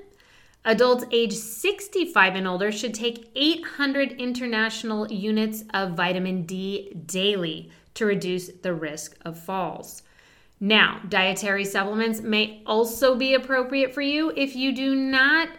Adults 0.65 1.05
age 1.11 1.33
65 1.33 2.35
and 2.35 2.47
older 2.47 2.71
should 2.71 2.93
take 2.93 3.31
800 3.35 4.13
international 4.13 5.11
units 5.11 5.63
of 5.73 5.93
vitamin 5.93 6.43
D 6.43 6.93
daily 7.05 7.71
to 7.93 8.05
reduce 8.05 8.49
the 8.49 8.73
risk 8.73 9.17
of 9.23 9.39
falls. 9.39 10.03
Now, 10.59 11.01
dietary 11.07 11.63
supplements 11.63 12.19
may 12.19 12.61
also 12.65 13.15
be 13.15 13.33
appropriate 13.33 13.93
for 13.93 14.01
you 14.01 14.33
if 14.35 14.55
you 14.55 14.75
do 14.75 14.93
not 14.93 15.49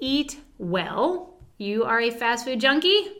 eat 0.00 0.40
well. 0.58 1.34
You 1.56 1.84
are 1.84 2.00
a 2.00 2.10
fast 2.10 2.44
food 2.44 2.60
junkie, 2.60 3.19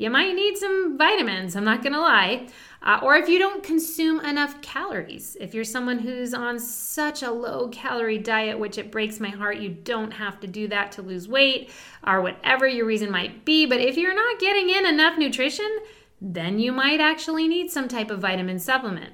you 0.00 0.08
might 0.08 0.34
need 0.34 0.56
some 0.56 0.96
vitamins, 0.96 1.54
I'm 1.54 1.64
not 1.64 1.84
gonna 1.84 2.00
lie. 2.00 2.46
Uh, 2.82 3.00
or 3.02 3.16
if 3.16 3.28
you 3.28 3.38
don't 3.38 3.62
consume 3.62 4.18
enough 4.20 4.62
calories. 4.62 5.36
If 5.38 5.52
you're 5.52 5.62
someone 5.62 5.98
who's 5.98 6.32
on 6.32 6.58
such 6.58 7.22
a 7.22 7.30
low 7.30 7.68
calorie 7.68 8.16
diet, 8.16 8.58
which 8.58 8.78
it 8.78 8.90
breaks 8.90 9.20
my 9.20 9.28
heart, 9.28 9.58
you 9.58 9.68
don't 9.68 10.12
have 10.12 10.40
to 10.40 10.46
do 10.46 10.68
that 10.68 10.90
to 10.92 11.02
lose 11.02 11.28
weight 11.28 11.68
or 12.06 12.22
whatever 12.22 12.66
your 12.66 12.86
reason 12.86 13.10
might 13.10 13.44
be. 13.44 13.66
But 13.66 13.80
if 13.80 13.98
you're 13.98 14.14
not 14.14 14.40
getting 14.40 14.70
in 14.70 14.86
enough 14.86 15.18
nutrition, 15.18 15.70
then 16.18 16.58
you 16.58 16.72
might 16.72 17.00
actually 17.00 17.46
need 17.46 17.70
some 17.70 17.86
type 17.86 18.10
of 18.10 18.20
vitamin 18.20 18.58
supplement. 18.58 19.12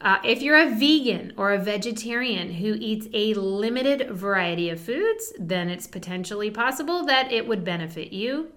Uh, 0.00 0.18
if 0.24 0.42
you're 0.42 0.58
a 0.58 0.74
vegan 0.74 1.32
or 1.36 1.52
a 1.52 1.58
vegetarian 1.58 2.54
who 2.54 2.74
eats 2.80 3.06
a 3.12 3.34
limited 3.34 4.10
variety 4.10 4.70
of 4.70 4.80
foods, 4.80 5.32
then 5.38 5.68
it's 5.68 5.86
potentially 5.86 6.50
possible 6.50 7.04
that 7.04 7.30
it 7.30 7.46
would 7.46 7.62
benefit 7.62 8.12
you. 8.12 8.50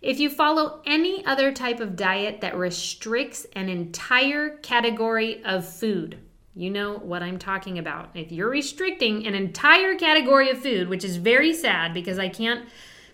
If 0.00 0.18
you 0.18 0.30
follow 0.30 0.80
any 0.86 1.24
other 1.26 1.52
type 1.52 1.78
of 1.78 1.94
diet 1.94 2.40
that 2.40 2.56
restricts 2.56 3.46
an 3.54 3.68
entire 3.68 4.56
category 4.58 5.44
of 5.44 5.68
food, 5.68 6.18
you 6.54 6.70
know 6.70 6.98
what 6.98 7.22
I'm 7.22 7.38
talking 7.38 7.78
about. 7.78 8.10
If 8.14 8.32
you're 8.32 8.48
restricting 8.48 9.26
an 9.26 9.34
entire 9.34 9.94
category 9.96 10.50
of 10.50 10.58
food, 10.58 10.88
which 10.88 11.04
is 11.04 11.16
very 11.16 11.52
sad 11.52 11.92
because 11.92 12.18
I 12.18 12.28
can't 12.28 12.66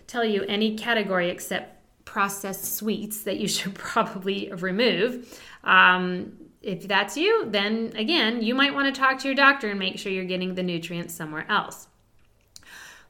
tell 0.07 0.23
you 0.23 0.43
any 0.43 0.77
category 0.77 1.29
except 1.29 1.77
processed 2.05 2.75
sweets 2.77 3.23
that 3.23 3.37
you 3.37 3.47
should 3.49 3.75
probably 3.75 4.51
remove. 4.53 5.41
Um, 5.65 6.37
if 6.61 6.87
that's 6.87 7.17
you, 7.17 7.47
then 7.49 7.93
again, 7.95 8.41
you 8.41 8.55
might 8.55 8.73
want 8.73 8.93
to 8.93 8.99
talk 8.99 9.19
to 9.19 9.27
your 9.27 9.35
doctor 9.35 9.69
and 9.69 9.77
make 9.77 9.99
sure 9.99 10.11
you're 10.11 10.25
getting 10.25 10.55
the 10.55 10.63
nutrients 10.63 11.13
somewhere 11.13 11.45
else. 11.49 11.87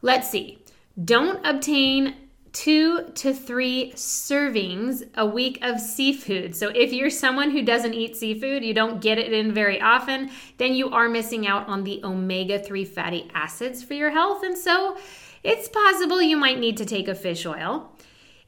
Let's 0.02 0.30
see. 0.30 0.64
Don't 1.04 1.46
obtain 1.46 2.16
two 2.54 3.10
to 3.16 3.34
three 3.34 3.92
servings 3.96 5.08
a 5.16 5.26
week 5.26 5.60
of 5.62 5.80
seafood. 5.80 6.56
So, 6.56 6.70
if 6.70 6.94
you're 6.94 7.10
someone 7.10 7.52
who 7.52 7.62
doesn't 7.62 7.94
eat 7.94 8.16
seafood, 8.16 8.64
you 8.64 8.74
don't 8.74 9.02
get 9.02 9.18
it 9.18 9.34
in 9.34 9.54
very 9.54 9.82
often, 9.82 10.30
then 10.58 10.74
you 10.74 10.90
are 10.90 11.10
missing 11.10 11.48
out 11.48 11.68
on 11.68 11.84
the 11.84 12.02
omega 12.04 12.60
3 12.60 12.86
fatty 12.86 13.30
acids 13.34 13.84
for 13.84 13.94
your 13.94 14.12
health. 14.12 14.44
And 14.44 14.58
so, 14.58 14.98
it's 15.44 15.70
possible 15.70 16.22
you 16.22 16.38
might 16.38 16.60
need 16.60 16.78
to 16.78 16.86
take 16.86 17.08
a 17.08 17.16
fish 17.16 17.46
oil. 17.46 17.92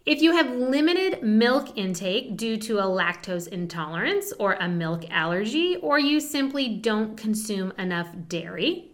If 0.05 0.21
you 0.21 0.31
have 0.31 0.49
limited 0.49 1.21
milk 1.21 1.77
intake 1.77 2.35
due 2.35 2.57
to 2.57 2.79
a 2.79 2.83
lactose 2.83 3.47
intolerance 3.47 4.33
or 4.39 4.53
a 4.53 4.67
milk 4.67 5.05
allergy, 5.11 5.75
or 5.77 5.99
you 5.99 6.19
simply 6.19 6.67
don't 6.67 7.15
consume 7.15 7.73
enough 7.77 8.07
dairy, 8.27 8.88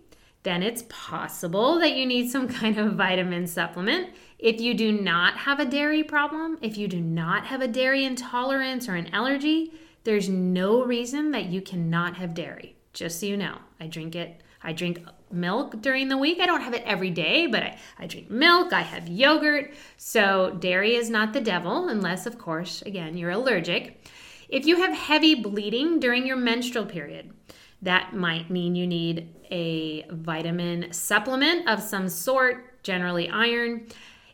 then 0.46 0.64
it's 0.64 0.86
possible 0.88 1.80
that 1.80 1.96
you 1.98 2.06
need 2.06 2.32
some 2.32 2.48
kind 2.62 2.78
of 2.78 2.94
vitamin 2.94 3.48
supplement. 3.48 4.12
If 4.40 4.62
you 4.62 4.74
do 4.74 4.92
not 4.94 5.38
have 5.40 5.60
a 5.60 5.66
dairy 5.66 6.04
problem, 6.04 6.58
if 6.62 6.78
you 6.78 6.88
do 6.88 7.02
not 7.02 7.48
have 7.48 7.62
a 7.62 7.68
dairy 7.68 8.06
intolerance 8.06 8.88
or 8.88 8.96
an 8.96 9.14
allergy, 9.14 9.74
there's 10.06 10.30
no 10.30 10.86
reason 10.86 11.32
that 11.32 11.46
you 11.46 11.62
cannot 11.62 12.16
have 12.16 12.34
dairy. 12.34 12.75
Just 12.94 13.20
so 13.20 13.25
you 13.25 13.36
know, 13.36 13.58
I 13.80 13.88
drink 13.88 14.16
it. 14.16 14.42
I 14.64 14.72
drink 14.72 15.04
milk 15.32 15.82
during 15.82 16.08
the 16.08 16.18
week. 16.18 16.40
I 16.40 16.46
don't 16.46 16.62
have 16.62 16.74
it 16.74 16.84
every 16.86 17.10
day, 17.10 17.48
but 17.48 17.64
I, 17.64 17.78
I 18.00 18.08
drink 18.08 18.30
milk. 18.30 18.72
I 18.72 18.82
have 18.82 19.08
yogurt. 19.08 19.74
So, 19.98 20.56
dairy 20.60 20.96
is 20.96 21.10
not 21.10 21.34
the 21.34 21.42
devil, 21.42 21.90
unless, 21.90 22.25
of 22.25 22.38
course, 22.38 22.82
again, 22.84 23.18
you're 23.18 23.32
allergic. 23.32 24.10
If 24.48 24.66
you 24.66 24.78
have 24.78 24.96
heavy 24.96 25.36
bleeding 25.36 26.00
during 26.00 26.25
your 26.25 26.38
menstrual 26.38 26.86
period, 26.86 27.34
that 27.82 28.16
might 28.16 28.50
mean 28.50 28.75
you 28.75 28.88
need 28.88 29.35
a 29.52 30.06
vitamin 30.10 30.92
supplement 30.92 31.68
of 31.68 31.82
some 31.82 32.08
sort, 32.08 32.84
generally 32.84 33.30
iron. 33.30 33.88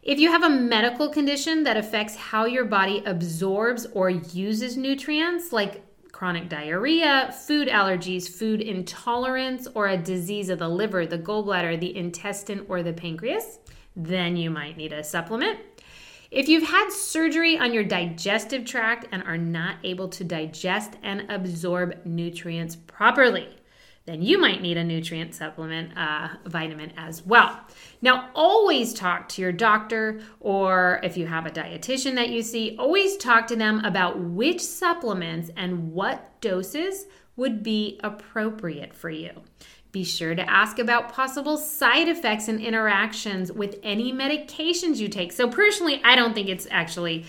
If 0.03 0.19
you 0.19 0.31
have 0.31 0.43
a 0.43 0.49
medical 0.49 1.09
condition 1.09 1.63
that 1.63 1.77
affects 1.77 2.15
how 2.15 2.45
your 2.45 2.65
body 2.65 3.03
absorbs 3.05 3.85
or 3.93 4.09
uses 4.09 4.75
nutrients, 4.75 5.51
like 5.51 5.83
chronic 6.11 6.49
diarrhea, 6.49 7.33
food 7.47 7.67
allergies, 7.67 8.29
food 8.29 8.61
intolerance, 8.61 9.67
or 9.73 9.87
a 9.87 9.97
disease 9.97 10.49
of 10.49 10.59
the 10.59 10.67
liver, 10.67 11.05
the 11.05 11.17
gallbladder, 11.17 11.79
the 11.79 11.95
intestine, 11.95 12.65
or 12.67 12.83
the 12.83 12.93
pancreas, 12.93 13.59
then 13.95 14.35
you 14.35 14.49
might 14.49 14.77
need 14.77 14.93
a 14.93 15.03
supplement. 15.03 15.59
If 16.31 16.47
you've 16.47 16.69
had 16.69 16.91
surgery 16.91 17.57
on 17.57 17.73
your 17.73 17.83
digestive 17.83 18.65
tract 18.65 19.07
and 19.11 19.21
are 19.23 19.37
not 19.37 19.77
able 19.83 20.07
to 20.09 20.23
digest 20.23 20.93
and 21.03 21.29
absorb 21.29 22.05
nutrients 22.05 22.75
properly, 22.75 23.49
then 24.05 24.21
you 24.21 24.39
might 24.39 24.61
need 24.61 24.77
a 24.77 24.83
nutrient 24.83 25.35
supplement 25.35 25.95
uh, 25.95 26.29
vitamin 26.45 26.91
as 26.97 27.25
well. 27.25 27.59
Now, 28.01 28.29
always 28.33 28.93
talk 28.93 29.29
to 29.29 29.41
your 29.41 29.51
doctor, 29.51 30.21
or 30.39 30.99
if 31.03 31.17
you 31.17 31.27
have 31.27 31.45
a 31.45 31.51
dietitian 31.51 32.15
that 32.15 32.29
you 32.29 32.41
see, 32.41 32.75
always 32.79 33.15
talk 33.17 33.45
to 33.47 33.55
them 33.55 33.85
about 33.85 34.19
which 34.19 34.59
supplements 34.61 35.51
and 35.55 35.91
what 35.91 36.41
doses 36.41 37.05
would 37.35 37.61
be 37.61 37.99
appropriate 38.03 38.93
for 38.93 39.09
you. 39.09 39.31
Be 39.91 40.03
sure 40.03 40.33
to 40.33 40.49
ask 40.49 40.79
about 40.79 41.11
possible 41.11 41.57
side 41.57 42.07
effects 42.07 42.47
and 42.47 42.59
interactions 42.59 43.51
with 43.51 43.75
any 43.83 44.11
medications 44.11 44.97
you 44.97 45.09
take. 45.09 45.31
So, 45.31 45.47
personally, 45.47 46.01
I 46.03 46.15
don't 46.15 46.33
think 46.33 46.49
it's 46.49 46.67
actually, 46.71 47.25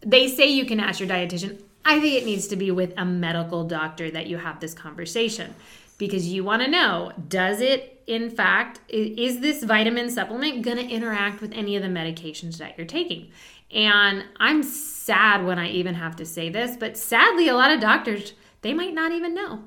they 0.00 0.28
say 0.28 0.46
you 0.46 0.64
can 0.64 0.78
ask 0.78 1.00
your 1.00 1.08
dietitian. 1.08 1.60
I 1.84 2.00
think 2.00 2.14
it 2.14 2.24
needs 2.24 2.46
to 2.48 2.56
be 2.56 2.70
with 2.70 2.94
a 2.96 3.04
medical 3.04 3.64
doctor 3.64 4.10
that 4.10 4.26
you 4.26 4.38
have 4.38 4.60
this 4.60 4.72
conversation 4.74 5.54
because 5.98 6.26
you 6.26 6.44
want 6.44 6.62
to 6.62 6.70
know 6.70 7.12
does 7.28 7.60
it, 7.60 8.02
in 8.06 8.30
fact, 8.30 8.80
is 8.88 9.40
this 9.40 9.62
vitamin 9.62 10.10
supplement 10.10 10.62
going 10.62 10.76
to 10.76 10.88
interact 10.88 11.40
with 11.40 11.52
any 11.52 11.76
of 11.76 11.82
the 11.82 11.88
medications 11.88 12.58
that 12.58 12.76
you're 12.76 12.86
taking? 12.86 13.30
And 13.70 14.24
I'm 14.38 14.62
sad 14.62 15.44
when 15.44 15.58
I 15.58 15.68
even 15.70 15.94
have 15.94 16.16
to 16.16 16.26
say 16.26 16.48
this, 16.48 16.76
but 16.76 16.96
sadly, 16.96 17.48
a 17.48 17.54
lot 17.54 17.70
of 17.70 17.80
doctors, 17.80 18.34
they 18.62 18.72
might 18.72 18.94
not 18.94 19.12
even 19.12 19.34
know 19.34 19.64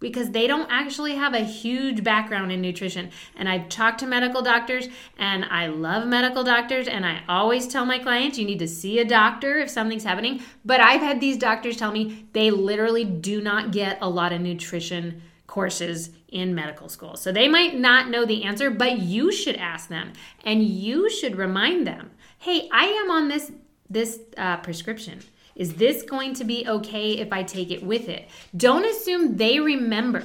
because 0.00 0.30
they 0.30 0.46
don't 0.46 0.70
actually 0.70 1.14
have 1.14 1.34
a 1.34 1.40
huge 1.40 2.02
background 2.02 2.50
in 2.50 2.60
nutrition. 2.60 3.10
And 3.36 3.48
I've 3.48 3.68
talked 3.68 4.00
to 4.00 4.06
medical 4.06 4.40
doctors 4.40 4.88
and 5.18 5.44
I 5.44 5.66
love 5.66 6.08
medical 6.08 6.42
doctors 6.42 6.88
and 6.88 7.04
I 7.04 7.22
always 7.28 7.68
tell 7.68 7.84
my 7.84 7.98
clients 7.98 8.38
you 8.38 8.46
need 8.46 8.58
to 8.60 8.68
see 8.68 8.98
a 8.98 9.04
doctor 9.04 9.58
if 9.58 9.68
something's 9.68 10.04
happening. 10.04 10.42
But 10.64 10.80
I've 10.80 11.02
had 11.02 11.20
these 11.20 11.36
doctors 11.36 11.76
tell 11.76 11.92
me 11.92 12.26
they 12.32 12.50
literally 12.50 13.04
do 13.04 13.42
not 13.42 13.72
get 13.72 13.98
a 14.00 14.08
lot 14.08 14.32
of 14.32 14.40
nutrition 14.40 15.22
courses 15.50 16.10
in 16.28 16.54
medical 16.54 16.88
school. 16.88 17.16
So 17.16 17.32
they 17.32 17.48
might 17.48 17.76
not 17.76 18.08
know 18.08 18.24
the 18.24 18.44
answer, 18.44 18.70
but 18.70 19.00
you 19.00 19.32
should 19.32 19.56
ask 19.56 19.88
them 19.88 20.12
and 20.44 20.62
you 20.62 21.10
should 21.10 21.36
remind 21.36 21.86
them, 21.86 22.12
"Hey, 22.38 22.68
I 22.72 22.84
am 22.84 23.10
on 23.10 23.28
this 23.28 23.50
this 23.90 24.20
uh, 24.38 24.58
prescription." 24.58 25.18
Is 25.56 25.74
this 25.74 26.02
going 26.04 26.34
to 26.34 26.44
be 26.44 26.66
okay 26.66 27.18
if 27.18 27.32
I 27.32 27.42
take 27.42 27.70
it 27.70 27.82
with 27.82 28.08
it? 28.08 28.28
Don't 28.56 28.86
assume 28.86 29.36
they 29.36 29.58
remember 29.58 30.24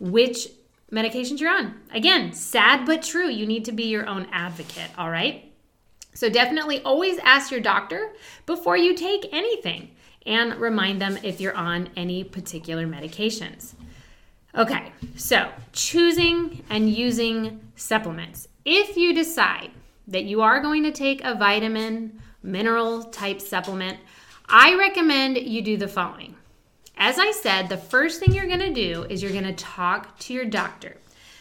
which 0.00 0.48
medications 0.92 1.40
you're 1.40 1.56
on. 1.56 1.80
Again, 1.94 2.32
sad 2.32 2.84
but 2.84 3.02
true. 3.02 3.28
You 3.28 3.46
need 3.46 3.64
to 3.66 3.72
be 3.72 3.84
your 3.84 4.06
own 4.06 4.26
advocate, 4.32 4.90
all 4.98 5.10
right? 5.10 5.50
So 6.12 6.28
definitely 6.28 6.82
always 6.82 7.18
ask 7.18 7.52
your 7.52 7.60
doctor 7.60 8.12
before 8.44 8.76
you 8.76 8.94
take 8.96 9.28
anything 9.32 9.92
and 10.26 10.56
remind 10.56 11.00
them 11.00 11.18
if 11.22 11.40
you're 11.40 11.56
on 11.56 11.88
any 11.96 12.24
particular 12.24 12.86
medications. 12.86 13.74
Okay, 14.56 14.92
so 15.14 15.48
choosing 15.72 16.64
and 16.70 16.90
using 16.90 17.60
supplements. 17.76 18.48
If 18.64 18.96
you 18.96 19.14
decide 19.14 19.70
that 20.08 20.24
you 20.24 20.42
are 20.42 20.60
going 20.60 20.82
to 20.82 20.90
take 20.90 21.22
a 21.22 21.36
vitamin, 21.36 22.20
mineral 22.42 23.04
type 23.04 23.40
supplement, 23.40 23.98
I 24.48 24.74
recommend 24.74 25.36
you 25.36 25.62
do 25.62 25.76
the 25.76 25.86
following. 25.86 26.34
As 26.96 27.18
I 27.18 27.30
said, 27.30 27.68
the 27.68 27.76
first 27.76 28.18
thing 28.18 28.32
you're 28.32 28.48
going 28.48 28.58
to 28.58 28.74
do 28.74 29.04
is 29.08 29.22
you're 29.22 29.30
going 29.30 29.44
to 29.44 29.52
talk 29.52 30.18
to 30.20 30.34
your 30.34 30.44
doctor. 30.44 30.96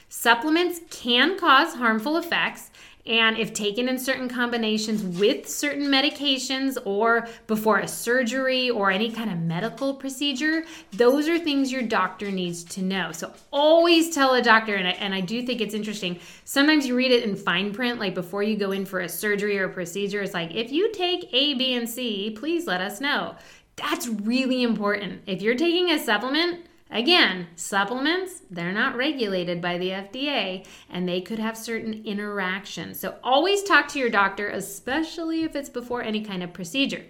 Supplements 0.07 0.79
can 0.91 1.37
cause 1.37 1.73
harmful 1.73 2.15
effects, 2.17 2.69
and 3.05 3.37
if 3.37 3.53
taken 3.53 3.89
in 3.89 3.97
certain 3.97 4.29
combinations 4.29 5.01
with 5.19 5.49
certain 5.49 5.87
medications 5.87 6.77
or 6.85 7.27
before 7.47 7.79
a 7.79 7.87
surgery 7.87 8.69
or 8.69 8.91
any 8.91 9.11
kind 9.11 9.31
of 9.31 9.39
medical 9.39 9.93
procedure, 9.93 10.63
those 10.91 11.27
are 11.27 11.39
things 11.39 11.71
your 11.71 11.81
doctor 11.81 12.29
needs 12.29 12.63
to 12.65 12.81
know. 12.81 13.11
So 13.11 13.33
always 13.51 14.13
tell 14.13 14.33
a 14.35 14.41
doctor, 14.41 14.75
and 14.75 14.87
I, 14.87 14.91
and 14.91 15.13
I 15.13 15.21
do 15.21 15.45
think 15.45 15.61
it's 15.61 15.73
interesting. 15.73 16.19
Sometimes 16.43 16.85
you 16.85 16.95
read 16.95 17.11
it 17.11 17.23
in 17.23 17.35
fine 17.35 17.73
print, 17.73 17.99
like 17.99 18.13
before 18.13 18.43
you 18.43 18.55
go 18.57 18.71
in 18.71 18.85
for 18.85 18.99
a 18.99 19.09
surgery 19.09 19.57
or 19.57 19.65
a 19.65 19.73
procedure, 19.73 20.21
it's 20.21 20.33
like, 20.33 20.53
if 20.53 20.71
you 20.71 20.91
take 20.91 21.29
A, 21.33 21.53
B, 21.55 21.73
and 21.73 21.89
C, 21.89 22.31
please 22.31 22.67
let 22.67 22.81
us 22.81 23.01
know. 23.01 23.35
That's 23.75 24.07
really 24.07 24.63
important. 24.63 25.21
If 25.25 25.41
you're 25.41 25.55
taking 25.55 25.91
a 25.91 25.99
supplement, 25.99 26.65
Again, 26.91 27.47
supplements, 27.55 28.41
they're 28.49 28.71
not 28.71 28.95
regulated 28.95 29.61
by 29.61 29.77
the 29.77 29.89
FDA 29.89 30.65
and 30.89 31.07
they 31.07 31.21
could 31.21 31.37
have 31.37 31.55
certain 31.55 32.03
interactions. 32.03 32.99
So 32.99 33.17
always 33.23 33.61
talk 33.61 33.87
to 33.89 33.99
your 33.99 34.09
doctor, 34.09 34.49
especially 34.49 35.43
if 35.43 35.55
it's 35.55 35.69
before 35.69 36.01
any 36.01 36.23
kind 36.23 36.41
of 36.41 36.51
procedure. 36.51 37.05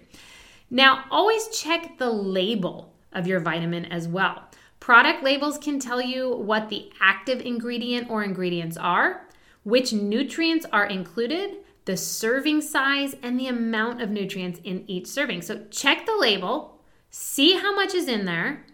Now, 0.70 1.04
always 1.10 1.48
check 1.48 1.96
the 1.96 2.10
label 2.10 2.92
of 3.12 3.26
your 3.26 3.40
vitamin 3.40 3.86
as 3.86 4.06
well. 4.06 4.44
Product 4.80 5.22
labels 5.22 5.56
can 5.56 5.80
tell 5.80 6.00
you 6.00 6.36
what 6.36 6.68
the 6.68 6.90
active 7.00 7.40
ingredient 7.40 8.10
or 8.10 8.22
ingredients 8.22 8.76
are, 8.76 9.26
which 9.64 9.92
nutrients 9.92 10.66
are 10.72 10.86
included, 10.86 11.56
the 11.86 11.96
serving 11.96 12.60
size, 12.60 13.16
and 13.22 13.40
the 13.40 13.46
amount 13.46 14.02
of 14.02 14.10
nutrients 14.10 14.60
in 14.62 14.84
each 14.86 15.06
serving. 15.06 15.42
So 15.42 15.64
check 15.70 16.06
the 16.06 16.16
label, 16.16 16.80
see 17.10 17.54
how 17.54 17.74
much 17.74 17.94
is 17.94 18.08
in 18.08 18.26
there 18.26 18.64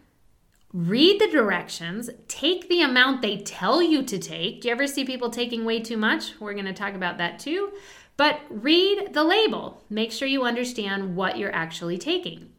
read 0.76 1.18
the 1.18 1.28
directions, 1.28 2.10
take 2.28 2.68
the 2.68 2.82
amount 2.82 3.22
they 3.22 3.38
tell 3.38 3.80
you 3.80 4.02
to 4.02 4.18
take. 4.18 4.60
Do 4.60 4.68
you 4.68 4.72
ever 4.72 4.86
see 4.86 5.06
people 5.06 5.30
taking 5.30 5.64
way 5.64 5.80
too 5.80 5.96
much? 5.96 6.34
We're 6.38 6.52
going 6.52 6.66
to 6.66 6.74
talk 6.74 6.92
about 6.92 7.16
that 7.16 7.38
too. 7.38 7.72
But 8.18 8.40
read 8.50 9.14
the 9.14 9.24
label. 9.24 9.82
Make 9.88 10.12
sure 10.12 10.28
you 10.28 10.44
understand 10.44 11.16
what 11.16 11.38
you're 11.38 11.54
actually 11.54 11.96
taking. 11.96 12.50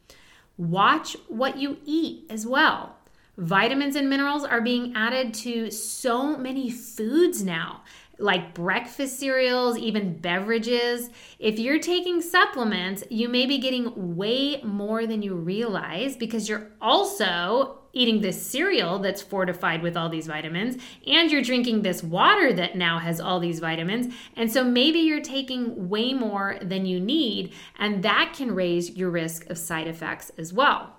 Watch 0.57 1.15
what 1.27 1.59
you 1.59 1.77
eat 1.85 2.25
as 2.31 2.47
well. 2.47 2.95
Vitamins 3.37 3.95
and 3.95 4.09
minerals 4.09 4.43
are 4.43 4.61
being 4.61 4.95
added 4.95 5.31
to 5.35 5.69
so 5.69 6.35
many 6.35 6.71
foods 6.71 7.43
now 7.43 7.83
like 8.19 8.53
breakfast 8.53 9.19
cereals, 9.19 9.77
even 9.77 10.17
beverages. 10.17 11.09
If 11.39 11.59
you're 11.59 11.79
taking 11.79 12.21
supplements, 12.21 13.03
you 13.09 13.29
may 13.29 13.45
be 13.45 13.57
getting 13.59 14.15
way 14.15 14.61
more 14.63 15.05
than 15.05 15.21
you 15.21 15.35
realize 15.35 16.17
because 16.17 16.49
you're 16.49 16.71
also 16.81 17.79
eating 17.93 18.21
this 18.21 18.41
cereal 18.41 18.99
that's 18.99 19.21
fortified 19.21 19.81
with 19.81 19.97
all 19.97 20.09
these 20.09 20.27
vitamins 20.27 20.81
and 21.07 21.31
you're 21.31 21.41
drinking 21.41 21.81
this 21.81 22.03
water 22.03 22.53
that 22.53 22.75
now 22.75 22.99
has 22.99 23.19
all 23.19 23.39
these 23.39 23.59
vitamins. 23.59 24.13
And 24.35 24.51
so 24.51 24.63
maybe 24.63 24.99
you're 24.99 25.21
taking 25.21 25.89
way 25.89 26.13
more 26.13 26.57
than 26.61 26.85
you 26.85 26.99
need, 26.99 27.53
and 27.79 28.03
that 28.03 28.33
can 28.35 28.53
raise 28.53 28.91
your 28.91 29.09
risk 29.09 29.49
of 29.49 29.57
side 29.57 29.87
effects 29.87 30.31
as 30.37 30.53
well. 30.53 30.93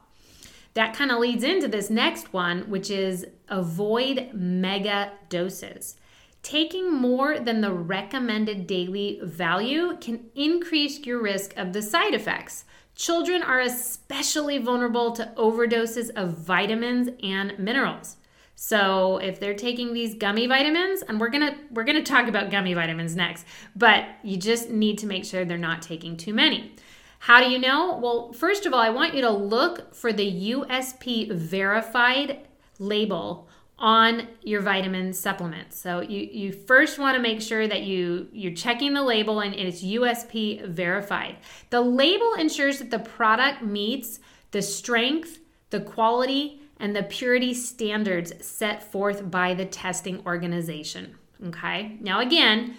That 0.75 0.95
kind 0.95 1.11
of 1.11 1.19
leads 1.19 1.45
into 1.45 1.69
this 1.69 1.91
next 1.91 2.33
one, 2.33 2.63
which 2.71 2.91
is 2.91 3.27
avoid 3.49 4.31
mega 4.33 5.13
doses. 5.29 5.97
Taking 6.43 6.93
more 6.93 7.39
than 7.39 7.61
the 7.61 7.73
recommended 7.73 8.67
daily 8.67 9.21
value 9.23 9.97
can 10.01 10.31
increase 10.35 11.01
your 11.01 11.21
risk 11.21 11.57
of 11.57 11.73
the 11.73 11.83
side 11.83 12.15
effects. 12.15 12.65
Children 12.95 13.43
are 13.43 13.61
especially 13.61 14.59
vulnerable 14.59 15.13
to 15.13 15.33
overdoses 15.37 16.11
of 16.17 16.39
vitamins 16.39 17.11
and 17.23 17.59
minerals. 17.59 18.17
So 18.61 19.19
if 19.19 19.39
they're 19.39 19.55
taking 19.55 19.93
these 19.93 20.17
gummy 20.17 20.49
vitamins, 20.49 21.03
and 21.03 21.21
we're 21.21 21.29
gonna 21.29 21.57
we're 21.71 21.85
gonna 21.85 22.03
talk 22.03 22.27
about 22.27 22.51
gummy 22.51 22.75
vitamins 22.75 23.15
next, 23.15 23.47
but 23.77 24.05
you 24.25 24.37
just 24.37 24.69
need 24.69 24.99
to 24.99 25.07
make 25.07 25.25
sure 25.25 25.45
they're 25.45 25.57
not 25.57 25.81
taking 25.81 26.17
too 26.17 26.35
many. 26.35 26.75
How 27.21 27.41
do 27.41 27.51
you 27.51 27.61
know? 27.61 27.99
Well, 27.99 28.33
first 28.33 28.67
of 28.67 28.73
all, 28.73 28.81
I 28.81 28.91
want 28.91 29.15
you 29.15 29.21
to 29.21 29.31
look 29.31 29.95
for 29.95 30.13
the 30.13 30.51
USP 30.53 31.31
verified 31.31 32.49
label 32.81 33.49
on 33.79 34.27
your 34.43 34.61
vitamin 34.61 35.13
supplements. 35.13 35.79
So 35.79 36.01
you, 36.01 36.21
you 36.21 36.53
first 36.53 36.99
want 36.99 37.17
to 37.17 37.23
make 37.23 37.41
sure 37.41 37.69
that 37.69 37.83
you 37.83 38.29
you're 38.33 38.53
checking 38.53 38.93
the 38.93 39.03
label 39.03 39.41
and 39.41 39.55
it's 39.55 39.83
USP 39.83 40.67
verified. 40.67 41.37
The 41.71 41.81
label 41.81 42.35
ensures 42.35 42.79
that 42.79 42.91
the 42.91 42.99
product 42.99 43.63
meets 43.63 44.19
the 44.51 44.63
strength, 44.63 45.39
the 45.71 45.81
quality, 45.81 46.63
and 46.81 46.95
the 46.95 47.05
purity 47.05 47.55
standards 47.55 48.33
set 48.45 48.91
forth 48.91 49.31
by 49.31 49.55
the 49.55 49.65
testing 49.65 50.25
organization. 50.27 51.17
Okay? 51.47 51.99
Now 52.01 52.21
again, 52.21 52.75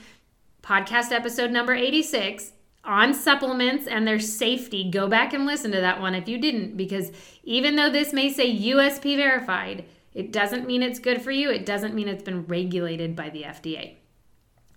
podcast 0.61 1.11
episode 1.13 1.51
number 1.51 1.73
86 1.73 2.51
on 2.83 3.13
supplements 3.13 3.87
and 3.87 4.05
their 4.05 4.19
safety. 4.19 4.89
Go 4.89 5.07
back 5.07 5.33
and 5.33 5.45
listen 5.45 5.71
to 5.71 5.79
that 5.79 6.01
one 6.01 6.15
if 6.15 6.27
you 6.27 6.37
didn't 6.37 6.75
because 6.75 7.11
even 7.43 7.75
though 7.75 7.89
this 7.89 8.11
may 8.11 8.31
say 8.31 8.53
USP 8.53 9.15
verified, 9.15 9.85
it 10.13 10.31
doesn't 10.31 10.67
mean 10.67 10.83
it's 10.83 10.99
good 10.99 11.21
for 11.21 11.31
you, 11.31 11.49
it 11.49 11.65
doesn't 11.65 11.93
mean 11.93 12.07
it's 12.07 12.23
been 12.23 12.45
regulated 12.45 13.15
by 13.15 13.29
the 13.29 13.43
FDA. 13.43 13.95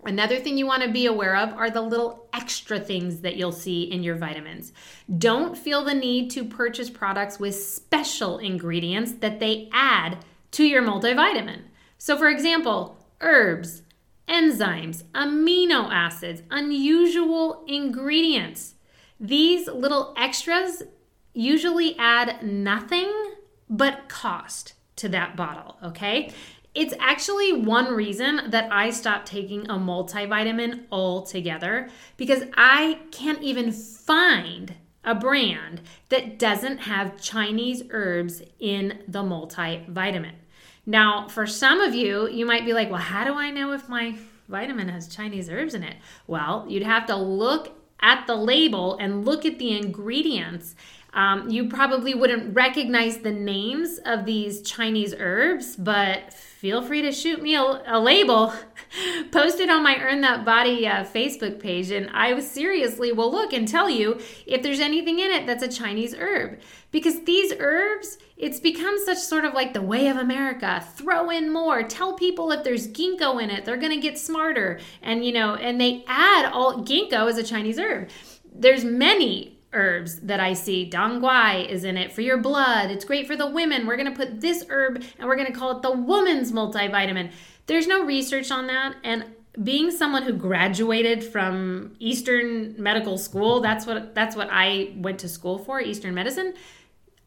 Another 0.05 0.37
thing 0.39 0.57
you 0.57 0.65
want 0.65 0.83
to 0.83 0.91
be 0.91 1.05
aware 1.05 1.35
of 1.37 1.53
are 1.53 1.69
the 1.69 1.81
little 1.81 2.27
extra 2.33 2.77
things 2.77 3.21
that 3.21 3.37
you'll 3.37 3.53
see 3.53 3.83
in 3.83 4.03
your 4.03 4.15
vitamins. 4.15 4.73
Don't 5.17 5.57
feel 5.57 5.83
the 5.83 5.93
need 5.93 6.29
to 6.31 6.43
purchase 6.43 6.89
products 6.89 7.39
with 7.39 7.55
special 7.55 8.37
ingredients 8.37 9.13
that 9.13 9.39
they 9.39 9.69
add 9.71 10.17
to 10.51 10.65
your 10.65 10.83
multivitamin. 10.83 11.61
So, 11.97 12.17
for 12.17 12.27
example, 12.27 12.97
herbs, 13.21 13.83
enzymes, 14.27 15.03
amino 15.15 15.89
acids, 15.89 16.43
unusual 16.51 17.63
ingredients. 17.67 18.75
These 19.21 19.67
little 19.67 20.13
extras 20.17 20.83
usually 21.33 21.97
add 21.97 22.43
nothing 22.43 23.11
but 23.69 24.09
cost 24.09 24.73
to 24.97 25.09
that 25.09 25.35
bottle, 25.35 25.77
okay? 25.83 26.31
It's 26.75 26.93
actually 26.99 27.53
one 27.53 27.93
reason 27.93 28.49
that 28.49 28.71
I 28.71 28.89
stopped 28.89 29.27
taking 29.27 29.69
a 29.69 29.75
multivitamin 29.75 30.85
altogether 30.91 31.89
because 32.17 32.43
I 32.55 32.99
can't 33.11 33.41
even 33.43 33.71
find 33.71 34.73
a 35.03 35.13
brand 35.13 35.81
that 36.09 36.39
doesn't 36.39 36.79
have 36.79 37.21
Chinese 37.21 37.83
herbs 37.91 38.41
in 38.59 39.03
the 39.07 39.21
multivitamin. 39.21 40.33
Now, 40.85 41.27
for 41.27 41.45
some 41.45 41.79
of 41.79 41.93
you, 41.93 42.27
you 42.29 42.45
might 42.45 42.65
be 42.65 42.73
like, 42.73 42.89
well, 42.89 42.99
how 42.99 43.23
do 43.23 43.33
I 43.33 43.51
know 43.51 43.71
if 43.73 43.87
my 43.87 44.15
vitamin 44.49 44.89
has 44.89 45.07
Chinese 45.07 45.49
herbs 45.49 45.73
in 45.73 45.83
it? 45.83 45.95
Well, 46.27 46.65
you'd 46.67 46.83
have 46.83 47.05
to 47.07 47.15
look 47.15 47.77
at 48.01 48.27
the 48.27 48.35
label 48.35 48.97
and 48.97 49.25
look 49.25 49.45
at 49.45 49.59
the 49.59 49.77
ingredients. 49.77 50.75
Um, 51.13 51.47
you 51.49 51.69
probably 51.69 52.15
wouldn't 52.15 52.55
recognize 52.55 53.19
the 53.19 53.31
names 53.31 53.99
of 54.03 54.25
these 54.25 54.63
Chinese 54.63 55.13
herbs, 55.17 55.75
but 55.75 56.33
feel 56.33 56.81
free 56.81 57.03
to 57.03 57.11
shoot 57.11 57.41
me 57.41 57.55
a, 57.55 57.61
a 57.61 57.99
label, 57.99 58.51
post 59.31 59.59
it 59.59 59.69
on 59.69 59.83
my 59.83 59.97
Earn 59.97 60.21
That 60.21 60.43
Body 60.43 60.87
uh, 60.87 61.03
Facebook 61.03 61.59
page, 61.59 61.91
and 61.91 62.09
I 62.11 62.39
seriously 62.39 63.11
will 63.11 63.31
look 63.31 63.53
and 63.53 63.67
tell 63.67 63.89
you 63.89 64.19
if 64.47 64.63
there's 64.63 64.79
anything 64.79 65.19
in 65.19 65.29
it 65.29 65.45
that's 65.45 65.61
a 65.61 65.67
Chinese 65.67 66.15
herb. 66.15 66.59
Because 66.89 67.23
these 67.25 67.53
herbs, 67.59 68.17
it's 68.37 68.59
become 68.59 68.95
such 69.05 69.17
sort 69.17 69.45
of 69.45 69.53
like 69.53 69.73
the 69.73 69.81
way 69.81 70.07
of 70.07 70.17
America. 70.17 70.83
Throw 70.95 71.29
in 71.29 71.51
more. 71.51 71.83
Tell 71.83 72.13
people 72.13 72.51
if 72.51 72.63
there's 72.63 72.87
ginkgo 72.87 73.41
in 73.41 73.49
it, 73.49 73.65
they're 73.65 73.77
going 73.77 73.93
to 73.93 74.01
get 74.01 74.17
smarter. 74.17 74.79
And, 75.01 75.25
you 75.25 75.31
know, 75.31 75.55
and 75.55 75.79
they 75.79 76.03
add 76.07 76.51
all 76.51 76.83
ginkgo 76.83 77.29
as 77.29 77.37
a 77.37 77.43
Chinese 77.43 77.79
herb. 77.79 78.09
There's 78.53 78.83
many 78.83 79.52
herbs 79.73 80.19
that 80.21 80.39
I 80.39 80.53
see. 80.53 80.85
Dong 80.85 81.19
Quai 81.19 81.65
is 81.69 81.83
in 81.83 81.97
it 81.97 82.11
for 82.11 82.21
your 82.21 82.37
blood. 82.37 82.91
It's 82.91 83.05
great 83.05 83.27
for 83.27 83.35
the 83.35 83.47
women. 83.47 83.85
We're 83.85 83.97
going 83.97 84.11
to 84.11 84.17
put 84.17 84.41
this 84.41 84.65
herb 84.69 85.03
and 85.17 85.27
we're 85.27 85.35
going 85.35 85.51
to 85.51 85.57
call 85.57 85.77
it 85.77 85.81
the 85.81 85.91
woman's 85.91 86.51
multivitamin. 86.51 87.31
There's 87.65 87.87
no 87.87 88.03
research 88.03 88.51
on 88.51 88.67
that. 88.67 88.95
And 89.03 89.25
being 89.61 89.91
someone 89.91 90.23
who 90.23 90.33
graduated 90.33 91.23
from 91.23 91.95
Eastern 91.99 92.75
Medical 92.81 93.17
School, 93.17 93.59
that's 93.59 93.85
what 93.85 94.15
that's 94.15 94.35
what 94.35 94.49
I 94.51 94.93
went 94.97 95.19
to 95.19 95.29
school 95.29 95.59
for, 95.59 95.79
Eastern 95.79 96.13
medicine 96.15 96.53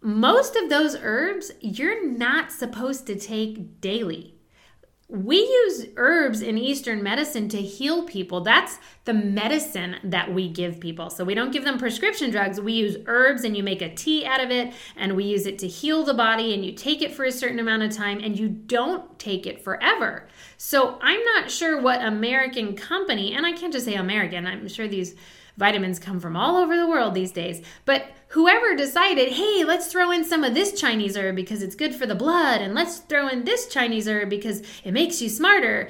most 0.07 0.55
of 0.55 0.69
those 0.69 0.97
herbs 1.03 1.51
you're 1.61 2.07
not 2.07 2.53
supposed 2.53 3.09
to 3.09 3.17
take 3.17 3.81
daily. 3.81 4.36
We 5.09 5.39
use 5.39 5.87
herbs 5.97 6.43
in 6.43 6.59
Eastern 6.59 7.01
medicine 7.01 7.49
to 7.51 7.63
heal 7.63 8.05
people. 8.05 8.41
That's 8.41 8.79
the 9.05 9.15
medicine 9.15 9.97
that 10.03 10.35
we 10.35 10.49
give 10.49 10.81
people. 10.81 11.11
So 11.11 11.25
we 11.25 11.35
don't 11.35 11.53
give 11.53 11.63
them 11.63 11.79
prescription 11.79 12.31
drugs. 12.31 12.61
We 12.61 12.73
use 12.73 12.97
herbs 13.07 13.45
and 13.45 13.57
you 13.57 13.63
make 13.63 13.83
a 13.83 13.95
tea 13.95 14.27
out 14.27 14.43
of 14.43 14.51
it 14.51 14.75
and 14.97 15.15
we 15.15 15.23
use 15.23 15.47
it 15.47 15.61
to 15.61 15.69
heal 15.69 16.05
the 16.05 16.13
body 16.13 16.55
and 16.55 16.65
you 16.65 16.73
take 16.73 17.03
it 17.03 17.15
for 17.15 17.25
a 17.25 17.31
certain 17.31 17.61
amount 17.61 17.85
of 17.85 17.93
time 17.93 18.19
and 18.19 18.37
you 18.37 18.49
don't 18.49 19.17
take 19.21 19.47
it 19.47 19.63
forever. 19.63 20.27
So 20.57 20.99
I'm 21.01 21.23
not 21.23 21.53
sure 21.53 21.81
what 21.81 22.03
American 22.03 22.75
company, 22.75 23.33
and 23.33 23.47
I 23.47 23.53
can't 23.53 23.73
just 23.73 23.85
say 23.85 23.95
American, 23.95 24.45
I'm 24.45 24.67
sure 24.67 24.89
these 24.89 25.15
vitamins 25.57 26.01
come 26.01 26.19
from 26.19 26.37
all 26.37 26.57
over 26.57 26.77
the 26.77 26.87
world 26.87 27.15
these 27.15 27.33
days, 27.33 27.65
but 27.85 28.09
whoever 28.37 28.77
decided, 28.77 29.33
hey, 29.33 29.65
let's 29.65 29.87
throw 29.87 30.11
in 30.11 30.23
some 30.23 30.45
of 30.45 30.53
this 30.53 30.79
Chinese 30.79 31.17
herb 31.17 31.35
because 31.35 31.63
it's 31.63 31.75
good 31.75 31.95
for 31.95 32.05
the 32.05 32.15
blood, 32.15 32.61
and 32.61 32.75
let's 32.75 32.99
throw 32.99 33.29
in 33.29 33.45
this 33.45 33.67
Chinese 33.67 34.07
herb 34.07 34.29
because 34.29 34.63
it 34.85 34.93
makes 34.93 35.23
you 35.23 35.31
smarter. 35.31 35.89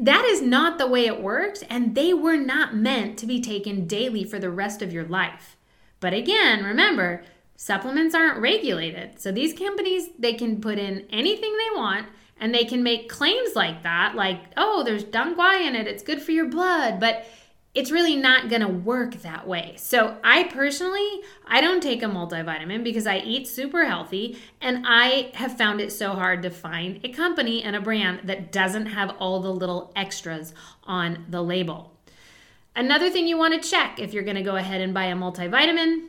That 0.00 0.24
is 0.24 0.40
not 0.40 0.78
the 0.78 0.86
way 0.86 1.04
it 1.04 1.20
works, 1.20 1.62
and 1.68 1.94
they 1.94 2.14
were 2.14 2.38
not 2.38 2.74
meant 2.74 3.18
to 3.18 3.26
be 3.26 3.38
taken 3.38 3.86
daily 3.86 4.24
for 4.24 4.38
the 4.38 4.48
rest 4.48 4.80
of 4.80 4.94
your 4.94 5.04
life. 5.04 5.58
But 6.00 6.14
again, 6.14 6.64
remember, 6.64 7.22
supplements 7.54 8.14
aren't 8.14 8.40
regulated. 8.40 9.20
So 9.20 9.30
these 9.30 9.52
companies, 9.52 10.08
they 10.18 10.32
can 10.32 10.62
put 10.62 10.78
in 10.78 11.06
anything 11.10 11.52
they 11.52 11.76
want 11.76 12.06
and 12.40 12.54
they 12.54 12.64
can 12.64 12.82
make 12.82 13.10
claims 13.10 13.54
like 13.54 13.82
that, 13.82 14.14
like, 14.14 14.40
oh, 14.56 14.84
there's 14.84 15.04
Dong 15.04 15.34
Quai 15.34 15.60
in 15.60 15.76
it, 15.76 15.86
it's 15.86 16.02
good 16.02 16.22
for 16.22 16.32
your 16.32 16.48
blood. 16.48 16.98
But 16.98 17.26
it's 17.74 17.90
really 17.90 18.16
not 18.16 18.48
going 18.48 18.62
to 18.62 18.68
work 18.68 19.16
that 19.22 19.46
way. 19.46 19.74
So, 19.76 20.16
I 20.22 20.44
personally, 20.44 21.22
I 21.46 21.60
don't 21.60 21.82
take 21.82 22.02
a 22.02 22.06
multivitamin 22.06 22.84
because 22.84 23.06
I 23.06 23.18
eat 23.18 23.48
super 23.48 23.84
healthy 23.84 24.38
and 24.60 24.84
I 24.86 25.32
have 25.34 25.58
found 25.58 25.80
it 25.80 25.92
so 25.92 26.12
hard 26.12 26.42
to 26.42 26.50
find 26.50 27.00
a 27.04 27.08
company 27.08 27.62
and 27.62 27.74
a 27.74 27.80
brand 27.80 28.20
that 28.24 28.52
doesn't 28.52 28.86
have 28.86 29.10
all 29.18 29.40
the 29.40 29.52
little 29.52 29.92
extras 29.96 30.54
on 30.84 31.26
the 31.28 31.42
label. 31.42 31.92
Another 32.76 33.10
thing 33.10 33.26
you 33.26 33.38
want 33.38 33.60
to 33.60 33.68
check 33.68 33.98
if 33.98 34.12
you're 34.12 34.22
going 34.24 34.36
to 34.36 34.42
go 34.42 34.56
ahead 34.56 34.80
and 34.80 34.94
buy 34.94 35.04
a 35.04 35.14
multivitamin 35.14 36.08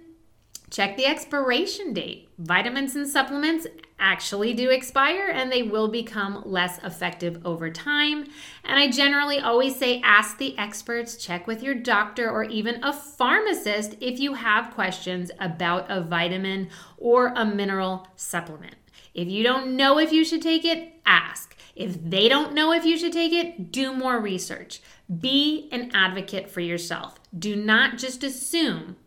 Check 0.70 0.98
the 0.98 1.06
expiration 1.06 1.94
date. 1.94 2.30
Vitamins 2.38 2.96
and 2.96 3.08
supplements 3.08 3.68
actually 4.00 4.54
do 4.54 4.70
expire 4.70 5.30
and 5.34 5.52
they 5.52 5.64
will 5.64 5.88
become 5.88 6.44
less 6.46 6.84
effective 6.84 7.42
over 7.46 7.70
time. 7.70 8.28
And 8.64 8.80
I 8.80 8.90
generally 8.90 9.40
always 9.40 9.76
say 9.76 10.02
ask 10.02 10.38
the 10.38 10.58
experts, 10.58 11.16
check 11.16 11.48
with 11.48 11.64
your 11.64 11.76
doctor 11.76 12.30
or 12.30 12.44
even 12.44 12.84
a 12.84 12.94
pharmacist 12.94 13.96
if 14.02 14.20
you 14.20 14.34
have 14.34 14.74
questions 14.74 15.32
about 15.40 15.90
a 15.90 16.02
vitamin 16.02 16.70
or 16.98 17.28
a 17.36 17.46
mineral 17.46 18.08
supplement. 18.16 18.76
If 19.14 19.30
you 19.30 19.44
don't 19.44 19.78
know 19.78 19.98
if 19.98 20.12
you 20.12 20.26
should 20.26 20.42
take 20.42 20.66
it, 20.66 20.94
ask. 21.06 21.56
If 21.76 22.02
they 22.04 22.30
don't 22.30 22.54
know 22.54 22.72
if 22.72 22.86
you 22.86 22.98
should 22.98 23.14
take 23.14 23.34
it, 23.34 23.72
do 23.72 23.94
more 23.94 24.20
research. 24.20 24.82
Be 25.20 25.70
an 25.72 25.92
advocate 25.94 26.50
for 26.50 26.62
yourself. 26.62 27.20
Do 27.38 27.56
not 27.56 27.98
just 27.98 28.24
assume 28.24 28.98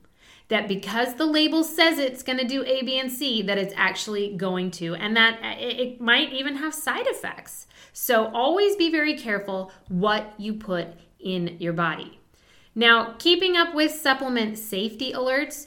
that 0.48 0.66
because 0.66 1.14
the 1.14 1.26
label 1.26 1.62
says 1.62 1.98
it's 1.98 2.22
going 2.22 2.38
to 2.38 2.46
do 2.46 2.64
A, 2.64 2.82
B, 2.82 2.98
and 2.98 3.12
C, 3.12 3.42
that 3.42 3.58
it's 3.58 3.74
actually 3.76 4.34
going 4.36 4.70
to, 4.72 4.94
and 4.94 5.16
that 5.16 5.38
uh, 5.42 5.54
it 5.58 6.00
might 6.00 6.32
even 6.32 6.56
have 6.56 6.74
side 6.74 7.06
effects. 7.06 7.66
So 7.92 8.30
always 8.32 8.76
be 8.76 8.90
very 8.90 9.16
careful 9.16 9.70
what 9.88 10.34
you 10.38 10.54
put 10.54 10.88
in 11.20 11.56
your 11.58 11.72
body. 11.72 12.18
Now, 12.74 13.14
keeping 13.18 13.56
up 13.56 13.74
with 13.74 13.92
supplement 13.92 14.56
safety 14.56 15.12
alerts, 15.12 15.66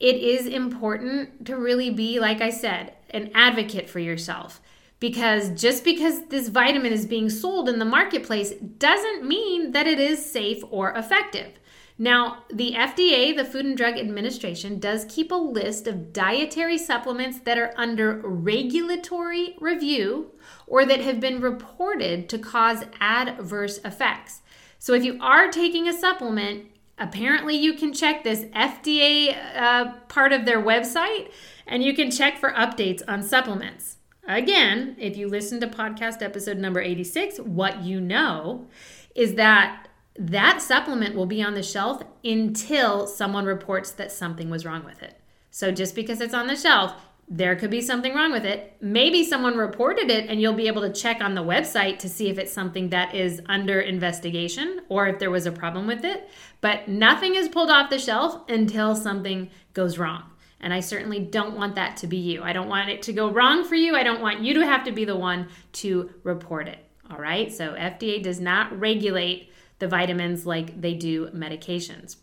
it 0.00 0.16
is 0.16 0.46
important 0.46 1.44
to 1.46 1.56
really 1.56 1.90
be, 1.90 2.20
like 2.20 2.40
I 2.40 2.50
said, 2.50 2.94
an 3.10 3.30
advocate 3.34 3.90
for 3.90 3.98
yourself. 3.98 4.60
Because 5.00 5.50
just 5.60 5.84
because 5.84 6.26
this 6.26 6.48
vitamin 6.48 6.92
is 6.92 7.06
being 7.06 7.28
sold 7.28 7.68
in 7.68 7.78
the 7.78 7.84
marketplace 7.84 8.52
doesn't 8.52 9.26
mean 9.26 9.72
that 9.72 9.86
it 9.86 9.98
is 9.98 10.24
safe 10.24 10.62
or 10.70 10.92
effective. 10.92 11.58
Now, 11.96 12.44
the 12.52 12.72
FDA, 12.72 13.36
the 13.36 13.44
Food 13.44 13.66
and 13.66 13.76
Drug 13.76 13.96
Administration, 13.96 14.80
does 14.80 15.06
keep 15.08 15.30
a 15.30 15.36
list 15.36 15.86
of 15.86 16.12
dietary 16.12 16.76
supplements 16.76 17.38
that 17.40 17.56
are 17.56 17.72
under 17.76 18.16
regulatory 18.24 19.56
review 19.60 20.32
or 20.66 20.84
that 20.84 21.00
have 21.00 21.20
been 21.20 21.40
reported 21.40 22.28
to 22.30 22.38
cause 22.38 22.84
adverse 23.00 23.78
effects. 23.84 24.42
So, 24.80 24.92
if 24.92 25.04
you 25.04 25.18
are 25.20 25.48
taking 25.52 25.86
a 25.86 25.96
supplement, 25.96 26.66
apparently 26.98 27.54
you 27.56 27.74
can 27.74 27.92
check 27.92 28.24
this 28.24 28.44
FDA 28.46 29.36
uh, 29.56 29.92
part 30.08 30.32
of 30.32 30.44
their 30.44 30.60
website 30.60 31.30
and 31.66 31.82
you 31.82 31.94
can 31.94 32.10
check 32.10 32.38
for 32.38 32.50
updates 32.50 33.02
on 33.06 33.22
supplements. 33.22 33.98
Again, 34.26 34.96
if 34.98 35.16
you 35.16 35.28
listen 35.28 35.60
to 35.60 35.66
podcast 35.66 36.22
episode 36.22 36.58
number 36.58 36.80
86, 36.80 37.38
what 37.38 37.82
you 37.82 38.00
know 38.00 38.66
is 39.14 39.34
that 39.34 39.83
that 40.16 40.62
supplement 40.62 41.14
will 41.14 41.26
be 41.26 41.42
on 41.42 41.54
the 41.54 41.62
shelf 41.62 42.02
until 42.22 43.06
someone 43.06 43.46
reports 43.46 43.90
that 43.92 44.12
something 44.12 44.48
was 44.48 44.64
wrong 44.64 44.84
with 44.84 45.02
it. 45.02 45.20
So 45.50 45.72
just 45.72 45.94
because 45.94 46.20
it's 46.20 46.34
on 46.34 46.46
the 46.46 46.56
shelf, 46.56 46.94
there 47.28 47.56
could 47.56 47.70
be 47.70 47.80
something 47.80 48.14
wrong 48.14 48.32
with 48.32 48.44
it. 48.44 48.76
Maybe 48.80 49.24
someone 49.24 49.56
reported 49.56 50.10
it 50.10 50.28
and 50.28 50.40
you'll 50.40 50.52
be 50.52 50.66
able 50.66 50.82
to 50.82 50.92
check 50.92 51.22
on 51.22 51.34
the 51.34 51.42
website 51.42 51.98
to 52.00 52.08
see 52.08 52.28
if 52.28 52.38
it's 52.38 52.52
something 52.52 52.90
that 52.90 53.14
is 53.14 53.40
under 53.46 53.80
investigation 53.80 54.82
or 54.88 55.08
if 55.08 55.18
there 55.18 55.30
was 55.30 55.46
a 55.46 55.52
problem 55.52 55.86
with 55.86 56.04
it. 56.04 56.28
But 56.60 56.86
nothing 56.86 57.34
is 57.34 57.48
pulled 57.48 57.70
off 57.70 57.90
the 57.90 57.98
shelf 57.98 58.42
until 58.48 58.94
something 58.94 59.50
goes 59.72 59.98
wrong. 59.98 60.24
And 60.60 60.72
I 60.72 60.80
certainly 60.80 61.18
don't 61.18 61.56
want 61.56 61.74
that 61.74 61.96
to 61.98 62.06
be 62.06 62.16
you. 62.16 62.42
I 62.42 62.52
don't 62.52 62.68
want 62.68 62.88
it 62.88 63.02
to 63.02 63.12
go 63.12 63.30
wrong 63.30 63.64
for 63.64 63.74
you. 63.74 63.96
I 63.96 64.02
don't 64.02 64.20
want 64.20 64.40
you 64.40 64.54
to 64.54 64.66
have 64.66 64.84
to 64.84 64.92
be 64.92 65.04
the 65.04 65.16
one 65.16 65.48
to 65.74 66.10
report 66.22 66.68
it. 66.68 66.78
All 67.10 67.18
right? 67.18 67.52
So 67.52 67.72
FDA 67.72 68.22
does 68.22 68.40
not 68.40 68.78
regulate 68.78 69.50
the 69.78 69.88
vitamins 69.88 70.46
like 70.46 70.80
they 70.80 70.94
do 70.94 71.28
medications. 71.28 72.16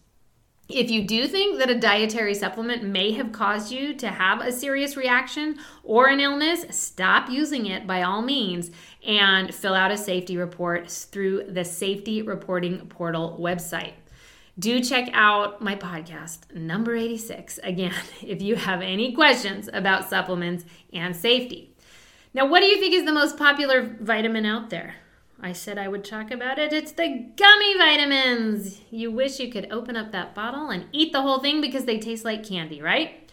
If 0.74 0.90
you 0.90 1.06
do 1.06 1.28
think 1.28 1.60
that 1.60 1.70
a 1.70 1.78
dietary 1.78 2.34
supplement 2.34 2.84
may 2.84 3.12
have 3.12 3.34
caused 3.34 3.72
you 3.72 3.94
to 3.96 4.08
have 4.08 4.40
a 4.40 4.54
serious 4.54 4.96
reaction 4.96 5.60
or 5.84 6.08
an 6.08 6.22
illness, 6.22 6.66
stop 6.70 7.30
using 7.30 7.66
it 7.66 7.86
by 7.86 8.04
all 8.04 8.22
means 8.22 8.72
and 9.06 9.54
fill 9.54 9.74
out 9.74 9.92
a 9.92 9.98
safety 9.98 10.38
report 10.38 10.90
through 10.90 11.44
the 11.50 11.66
Safety 11.66 12.22
Reporting 12.22 12.88
Portal 12.88 13.38
website. 13.40 13.94
Do 14.58 14.80
check 14.82 15.10
out 15.14 15.62
my 15.62 15.76
podcast, 15.76 16.54
number 16.54 16.96
86, 16.96 17.58
again, 17.64 17.94
if 18.22 18.42
you 18.42 18.56
have 18.56 18.82
any 18.82 19.14
questions 19.14 19.70
about 19.74 20.10
supplements 20.10 20.64
and 20.94 21.16
safety. 21.16 21.76
Now, 22.34 22.46
what 22.46 22.62
do 22.62 22.68
you 22.68 22.80
think 22.80 22.94
is 22.94 23.04
the 23.04 23.12
most 23.12 23.38
popular 23.38 23.98
vitamin 24.00 24.46
out 24.46 24.70
there? 24.70 24.96
I 25.44 25.54
said 25.54 25.80
I 25.80 25.88
would 25.88 26.06
talk 26.06 26.30
about 26.30 26.60
it. 26.60 26.72
It's 26.72 26.92
the 26.92 27.32
gummy 27.36 27.78
vitamins. 27.78 28.80
You 28.92 29.10
wish 29.10 29.40
you 29.40 29.52
could 29.52 29.72
open 29.72 29.98
up 29.98 30.12
that 30.12 30.36
bottle 30.36 30.70
and 30.70 30.86
eat 30.92 31.12
the 31.12 31.24
whole 31.24 31.40
thing 31.40 31.62
because 31.62 31.86
they 31.86 31.98
taste 31.98 32.24
like 32.24 32.48
candy, 32.48 32.82
right? 32.82 33.30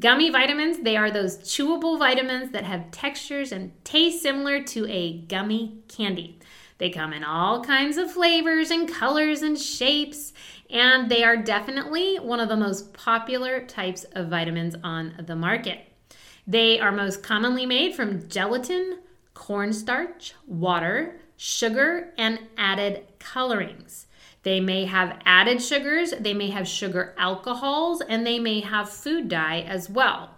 Gummy 0.00 0.30
vitamins, 0.30 0.78
they 0.78 0.96
are 0.96 1.10
those 1.10 1.38
chewable 1.38 1.98
vitamins 1.98 2.50
that 2.50 2.64
have 2.64 2.90
textures 2.90 3.52
and 3.52 3.72
taste 3.84 4.22
similar 4.22 4.62
to 4.64 4.86
a 4.88 5.18
gummy 5.18 5.78
candy. 5.86 6.40
They 6.78 6.90
come 6.90 7.12
in 7.12 7.22
all 7.22 7.62
kinds 7.62 7.96
of 7.96 8.10
flavors 8.10 8.70
and 8.72 8.88
colors 8.88 9.42
and 9.42 9.56
shapes, 9.56 10.32
and 10.68 11.08
they 11.08 11.22
are 11.22 11.36
definitely 11.36 12.16
one 12.16 12.40
of 12.40 12.48
the 12.48 12.56
most 12.56 12.92
popular 12.92 13.64
types 13.64 14.02
of 14.14 14.28
vitamins 14.28 14.74
on 14.82 15.14
the 15.26 15.36
market. 15.36 15.86
They 16.44 16.80
are 16.80 16.90
most 16.90 17.22
commonly 17.22 17.66
made 17.66 17.94
from 17.94 18.28
gelatin, 18.28 18.98
cornstarch, 19.34 20.34
water, 20.46 21.20
sugar, 21.42 22.12
and 22.16 22.38
added 22.56 23.04
colorings. 23.18 24.06
They 24.44 24.60
may 24.60 24.84
have 24.84 25.18
added 25.24 25.60
sugars, 25.60 26.12
they 26.20 26.34
may 26.34 26.50
have 26.50 26.68
sugar 26.68 27.14
alcohols, 27.18 28.00
and 28.00 28.24
they 28.24 28.38
may 28.38 28.60
have 28.60 28.88
food 28.88 29.28
dye 29.28 29.62
as 29.62 29.90
well. 29.90 30.30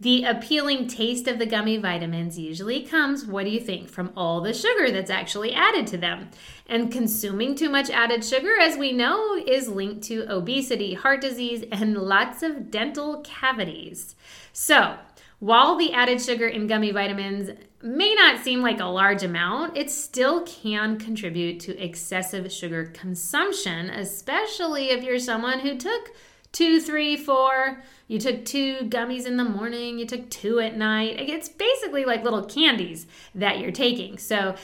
The 0.00 0.24
appealing 0.24 0.88
taste 0.88 1.28
of 1.28 1.38
the 1.38 1.46
gummy 1.46 1.76
vitamins 1.76 2.40
usually 2.40 2.82
comes, 2.82 3.24
what 3.24 3.44
do 3.44 3.52
you 3.52 3.60
think, 3.60 3.88
from 3.88 4.12
all 4.16 4.40
the 4.40 4.52
sugar 4.52 4.90
that's 4.90 5.10
actually 5.12 5.52
added 5.52 5.86
to 5.88 5.96
them. 5.96 6.30
And 6.66 6.90
consuming 6.90 7.54
too 7.54 7.70
much 7.70 7.88
added 7.88 8.24
sugar, 8.24 8.58
as 8.58 8.76
we 8.76 8.90
know, 8.90 9.36
is 9.46 9.68
linked 9.68 10.02
to 10.08 10.26
obesity, 10.28 10.94
heart 10.94 11.20
disease, 11.20 11.64
and 11.70 11.96
lots 11.96 12.42
of 12.42 12.68
dental 12.68 13.20
cavities. 13.20 14.16
So, 14.52 14.96
while 15.38 15.76
the 15.76 15.92
added 15.92 16.20
sugar 16.20 16.48
in 16.48 16.66
gummy 16.66 16.90
vitamins 16.90 17.50
may 17.82 18.14
not 18.14 18.42
seem 18.42 18.60
like 18.60 18.80
a 18.80 18.84
large 18.84 19.22
amount, 19.22 19.76
it 19.76 19.90
still 19.90 20.44
can 20.44 20.98
contribute 20.98 21.60
to 21.60 21.76
excessive 21.78 22.50
sugar 22.52 22.86
consumption, 22.86 23.90
especially 23.90 24.90
if 24.90 25.02
you're 25.02 25.18
someone 25.18 25.60
who 25.60 25.76
took 25.76 26.10
two, 26.52 26.80
three, 26.80 27.16
four. 27.16 27.82
You 28.06 28.18
took 28.18 28.44
two 28.44 28.88
gummies 28.88 29.26
in 29.26 29.36
the 29.36 29.44
morning, 29.44 29.98
you 29.98 30.06
took 30.06 30.28
two 30.30 30.60
at 30.60 30.76
night. 30.76 31.16
It's 31.18 31.48
basically 31.48 32.04
like 32.04 32.22
little 32.22 32.44
candies 32.44 33.06
that 33.34 33.58
you're 33.58 33.72
taking. 33.72 34.18
So 34.18 34.54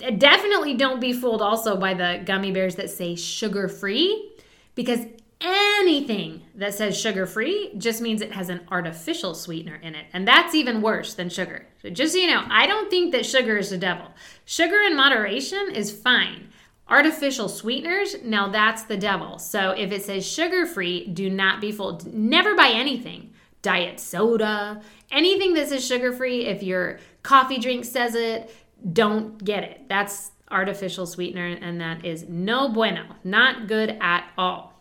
eh, 0.00 0.10
definitely 0.10 0.74
don't 0.74 1.00
be 1.00 1.12
fooled 1.12 1.42
also 1.42 1.76
by 1.76 1.94
the 1.94 2.22
gummy 2.24 2.50
bears 2.50 2.76
that 2.76 2.90
say 2.90 3.14
sugar 3.14 3.68
free 3.68 4.32
because 4.74 5.00
anything 5.40 6.42
that 6.54 6.74
says 6.74 6.98
sugar 6.98 7.26
free 7.26 7.72
just 7.78 8.00
means 8.00 8.20
it 8.20 8.32
has 8.32 8.48
an 8.48 8.60
artificial 8.70 9.34
sweetener 9.34 9.76
in 9.76 9.94
it. 9.94 10.06
And 10.12 10.26
that's 10.26 10.54
even 10.54 10.82
worse 10.82 11.14
than 11.14 11.28
sugar. 11.28 11.66
So 11.82 11.90
just 11.90 12.12
so 12.12 12.18
you 12.18 12.28
know, 12.28 12.44
I 12.48 12.66
don't 12.66 12.90
think 12.90 13.12
that 13.12 13.26
sugar 13.26 13.56
is 13.56 13.70
the 13.70 13.78
devil. 13.78 14.06
Sugar 14.44 14.80
in 14.82 14.96
moderation 14.96 15.70
is 15.72 15.92
fine. 15.92 16.48
Artificial 16.88 17.48
sweeteners, 17.48 18.16
now 18.24 18.48
that's 18.48 18.84
the 18.84 18.96
devil. 18.96 19.38
So 19.38 19.70
if 19.72 19.92
it 19.92 20.04
says 20.04 20.26
sugar 20.26 20.66
free, 20.66 21.06
do 21.06 21.28
not 21.28 21.60
be 21.60 21.70
fooled. 21.70 22.12
Never 22.12 22.54
buy 22.54 22.70
anything. 22.70 23.34
Diet 23.60 24.00
soda, 24.00 24.80
anything 25.10 25.54
that 25.54 25.68
says 25.68 25.86
sugar 25.86 26.12
free, 26.12 26.46
if 26.46 26.62
your 26.62 26.98
coffee 27.22 27.58
drink 27.58 27.84
says 27.84 28.14
it, 28.14 28.54
don't 28.92 29.42
get 29.44 29.64
it. 29.64 29.88
That's 29.88 30.30
artificial 30.50 31.06
sweetener, 31.06 31.46
and 31.46 31.80
that 31.80 32.04
is 32.04 32.24
no 32.28 32.68
bueno, 32.68 33.04
not 33.24 33.66
good 33.66 33.98
at 34.00 34.24
all. 34.38 34.77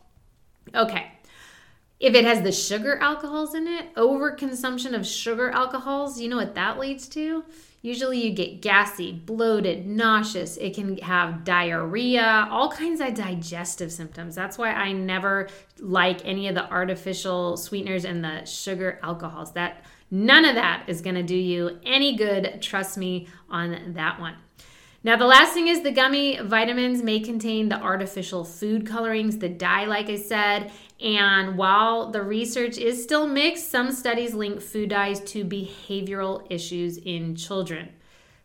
Okay. 0.73 1.11
If 1.99 2.13
it 2.13 2.25
has 2.25 2.43
the 2.43 2.51
sugar 2.51 2.97
alcohols 2.97 3.55
in 3.55 3.67
it, 3.67 3.95
overconsumption 3.95 4.93
of 4.93 5.05
sugar 5.05 5.49
alcohols, 5.49 6.19
you 6.21 6.29
know 6.29 6.37
what 6.37 6.53
that 6.53 6.77
leads 6.77 7.07
to? 7.09 7.43
Usually 7.81 8.21
you 8.21 8.33
get 8.33 8.61
gassy, 8.61 9.13
bloated, 9.13 9.87
nauseous. 9.87 10.57
It 10.57 10.75
can 10.75 10.97
have 10.97 11.43
diarrhea, 11.43 12.47
all 12.51 12.71
kinds 12.71 13.01
of 13.01 13.13
digestive 13.13 13.91
symptoms. 13.91 14.35
That's 14.35 14.57
why 14.57 14.73
I 14.73 14.91
never 14.91 15.47
like 15.79 16.25
any 16.25 16.47
of 16.47 16.55
the 16.55 16.69
artificial 16.71 17.55
sweeteners 17.55 18.03
and 18.03 18.23
the 18.23 18.45
sugar 18.45 18.99
alcohols. 19.01 19.53
That 19.53 19.85
none 20.11 20.45
of 20.45 20.55
that 20.55 20.83
is 20.87 21.01
going 21.01 21.15
to 21.15 21.23
do 21.23 21.35
you 21.35 21.79
any 21.83 22.15
good, 22.15 22.61
trust 22.61 22.97
me 22.97 23.27
on 23.49 23.93
that 23.93 24.19
one. 24.19 24.35
Now, 25.03 25.15
the 25.15 25.25
last 25.25 25.53
thing 25.53 25.67
is 25.67 25.81
the 25.81 25.91
gummy 25.91 26.39
vitamins 26.41 27.03
may 27.03 27.19
contain 27.19 27.69
the 27.69 27.79
artificial 27.79 28.43
food 28.43 28.85
colorings, 28.85 29.37
the 29.37 29.49
dye, 29.49 29.85
like 29.85 30.09
I 30.09 30.17
said. 30.17 30.71
And 30.99 31.57
while 31.57 32.11
the 32.11 32.23
research 32.23 32.77
is 32.77 33.01
still 33.01 33.27
mixed, 33.27 33.69
some 33.69 33.91
studies 33.91 34.33
link 34.33 34.61
food 34.61 34.89
dyes 34.89 35.19
to 35.31 35.45
behavioral 35.45 36.45
issues 36.49 36.97
in 36.97 37.35
children. 37.35 37.89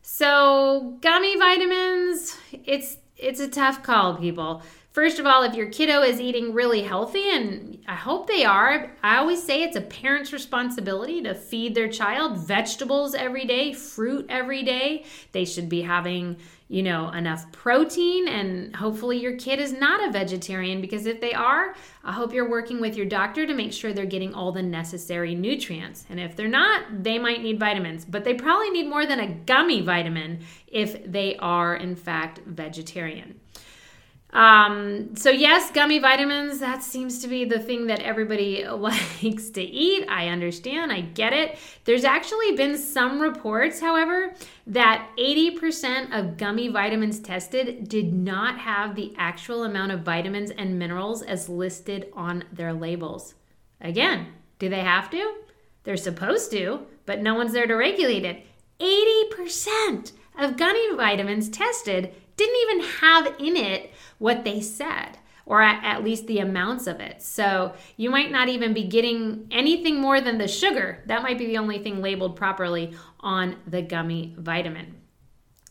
So, 0.03 0.99
gummy 1.01 1.37
vitamins, 1.39 2.37
it's 2.53 2.99
it's 3.17 3.41
a 3.41 3.49
tough 3.49 3.83
call, 3.83 4.17
people. 4.17 4.63
First 4.93 5.19
of 5.19 5.25
all, 5.25 5.43
if 5.43 5.55
your 5.55 5.69
kiddo 5.69 6.03
is 6.03 6.21
eating 6.21 6.53
really 6.53 6.83
healthy, 6.83 7.31
and 7.31 7.83
I 7.89 7.95
hope 7.95 8.27
they 8.27 8.45
are, 8.45 8.93
I 9.03 9.17
always 9.17 9.43
say 9.43 9.63
it's 9.63 9.77
a 9.77 9.81
parent's 9.81 10.35
responsibility 10.35 11.23
to 11.23 11.35
feed 11.35 11.75
their 11.75 11.89
child 11.89 12.37
vegetables 12.37 13.15
every 13.15 13.47
day, 13.47 13.73
fruit 13.73 14.27
every 14.29 14.63
day. 14.63 15.07
They 15.33 15.47
should 15.47 15.71
be 15.71 15.81
having, 15.81 16.37
you 16.69 16.83
know, 16.83 17.09
enough 17.09 17.51
protein, 17.53 18.29
and 18.29 18.77
hopefully 18.77 19.19
your 19.19 19.39
kid 19.39 19.61
is 19.61 19.73
not 19.73 20.07
a 20.07 20.13
vegetarian 20.13 20.83
because 20.83 21.07
if 21.07 21.23
they 21.23 21.33
are, 21.33 21.75
I 22.05 22.13
hope 22.13 22.35
you're 22.35 22.51
working 22.51 22.79
with 22.79 22.95
your 22.95 23.07
doctor 23.07 23.47
to 23.47 23.55
make 23.55 23.73
sure 23.73 23.95
they're 23.95 24.05
getting 24.05 24.35
all 24.35 24.53
the 24.53 24.63
necessary 24.63 25.35
nutrients. 25.35 26.05
And 26.11 26.21
if 26.21 26.37
they're 26.37 26.49
not, 26.49 27.03
they 27.03 27.19
might 27.19 27.41
need 27.41 27.59
vitamins, 27.59 28.05
but 28.05 28.25
they 28.25 28.35
probably 28.35 28.69
need 28.69 28.91
more 28.91 29.07
than 29.07 29.21
a 29.21 29.35
gummy 29.47 29.81
vitamin 29.81 30.41
if 30.67 31.11
they 31.11 31.37
are, 31.37 31.77
in 31.77 31.97
fact, 31.97 32.41
vegetarian. 32.45 33.41
Um, 34.33 35.15
so 35.15 35.31
yes, 35.31 35.71
gummy 35.71 35.99
vitamins, 35.99 36.59
that 36.61 36.83
seems 36.83 37.21
to 37.21 37.29
be 37.29 37.45
the 37.45 37.59
thing 37.59 37.87
that 37.89 38.01
everybody 38.01 38.67
likes 38.69 39.51
to 39.51 39.63
eat. 39.63 40.07
I 40.09 40.29
understand, 40.29 40.91
I 40.91 41.03
get 41.03 41.35
it. 41.35 41.59
There's 41.85 42.05
actually 42.05 42.57
been 42.57 42.79
some 42.79 43.21
reports, 43.21 43.79
however, 43.79 44.33
that 44.67 45.11
80% 45.19 46.19
of 46.19 46.39
gummy 46.39 46.69
vitamins 46.69 47.21
tested 47.21 47.89
did 47.89 48.15
not 48.15 48.59
have 48.59 48.95
the 48.95 49.13
actual 49.19 49.65
amount 49.65 49.93
of 49.93 50.01
vitamins 50.01 50.51
and 50.51 50.79
minerals 50.79 51.23
as 51.23 51.49
listed 51.51 52.09
on 52.15 52.45
their 52.53 52.73
labels. 52.73 53.35
Again, 53.83 54.29
do 54.59 54.71
they 54.71 54.81
have 54.81 55.11
to? 55.11 55.35
They're 55.85 55.97
supposed 55.97 56.51
to, 56.53 56.87
but 57.05 57.21
no 57.21 57.35
one's 57.35 57.53
there 57.53 57.67
to 57.67 57.75
regulate 57.75 58.25
it. 58.25 58.47
80% 58.81 60.13
of 60.39 60.57
gummy 60.57 60.95
vitamins 60.97 61.49
tested 61.49 62.15
didn't 62.43 62.71
even 62.71 62.93
have 63.01 63.27
in 63.39 63.57
it 63.57 63.93
what 64.19 64.45
they 64.45 64.61
said 64.61 65.19
or 65.45 65.61
at, 65.61 65.83
at, 65.85 66.05
least 66.05 66.27
the 66.27 66.39
amounts 66.39 66.87
of 66.87 67.01
it. 67.01 67.21
So 67.21 67.75
you 67.97 68.11
might 68.11 68.31
not 68.31 68.49
even 68.49 68.73
be 68.73 68.85
getting 68.85 69.47
anything 69.51 70.01
more 70.01 70.21
than 70.21 70.39
the 70.39 70.49
sugar. 70.49 71.03
That 71.07 71.23
might 71.23 71.39
be 71.39 71.47
the 71.47 71.59
only 71.59 71.79
thing 71.81 72.01
labeled 72.01 72.37
properly 72.37 72.95
on 73.21 73.57
the 73.67 73.83
gummy 73.83 74.35
vitamin. 74.39 74.95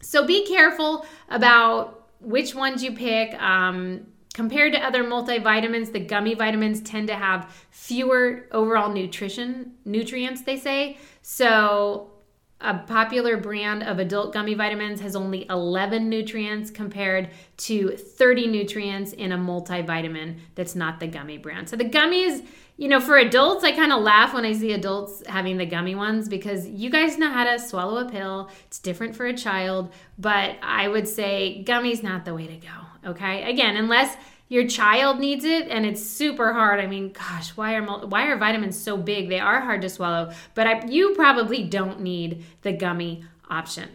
So 0.01 0.25
be 0.25 0.45
careful 0.45 1.05
about 1.29 2.09
which 2.19 2.53
ones 2.53 2.83
you 2.83 2.91
pick. 2.91 3.33
Um, 3.41 4.07
compared 4.33 4.73
to 4.73 4.79
other 4.85 5.03
multivitamins, 5.03 5.91
the 5.91 5.99
gummy 5.99 6.33
vitamins 6.33 6.81
tend 6.81 7.07
to 7.07 7.15
have 7.15 7.53
fewer 7.69 8.47
overall 8.51 8.91
nutrition 8.91 9.73
nutrients. 9.85 10.41
They 10.41 10.57
say 10.57 10.97
so 11.21 12.11
a 12.61 12.77
popular 12.77 13.37
brand 13.37 13.83
of 13.83 13.99
adult 13.99 14.33
gummy 14.33 14.53
vitamins 14.53 15.01
has 15.01 15.15
only 15.15 15.45
11 15.49 16.09
nutrients 16.09 16.69
compared 16.69 17.29
to 17.57 17.95
30 17.95 18.47
nutrients 18.47 19.13
in 19.13 19.31
a 19.31 19.37
multivitamin 19.37 20.39
that's 20.55 20.75
not 20.75 20.99
the 20.99 21.07
gummy 21.07 21.37
brand. 21.37 21.69
So 21.69 21.75
the 21.75 21.85
gummies, 21.85 22.45
you 22.77 22.87
know, 22.87 22.99
for 22.99 23.17
adults, 23.17 23.63
I 23.63 23.71
kind 23.71 23.91
of 23.91 24.01
laugh 24.01 24.33
when 24.33 24.45
I 24.45 24.53
see 24.53 24.73
adults 24.73 25.23
having 25.27 25.57
the 25.57 25.65
gummy 25.65 25.95
ones 25.95 26.29
because 26.29 26.67
you 26.67 26.89
guys 26.89 27.17
know 27.17 27.29
how 27.29 27.43
to 27.43 27.59
swallow 27.59 28.05
a 28.05 28.09
pill. 28.09 28.49
It's 28.67 28.79
different 28.79 29.15
for 29.15 29.25
a 29.25 29.35
child, 29.35 29.93
but 30.17 30.57
I 30.61 30.87
would 30.87 31.07
say 31.07 31.63
gummies 31.67 32.03
not 32.03 32.25
the 32.25 32.33
way 32.33 32.47
to 32.47 32.57
go. 32.57 33.11
Okay? 33.11 33.49
Again, 33.49 33.75
unless 33.77 34.15
your 34.51 34.67
child 34.67 35.17
needs 35.17 35.45
it 35.45 35.69
and 35.69 35.85
it's 35.85 36.05
super 36.05 36.51
hard. 36.51 36.81
I 36.81 36.85
mean, 36.85 37.13
gosh, 37.13 37.51
why 37.55 37.75
are 37.75 37.83
why 37.83 38.27
are 38.27 38.37
vitamins 38.37 38.77
so 38.77 38.97
big? 38.97 39.29
They 39.29 39.39
are 39.39 39.61
hard 39.61 39.81
to 39.81 39.89
swallow, 39.89 40.33
but 40.55 40.67
I, 40.67 40.85
you 40.87 41.15
probably 41.15 41.63
don't 41.63 42.01
need 42.01 42.43
the 42.61 42.73
gummy 42.73 43.23
option. 43.49 43.87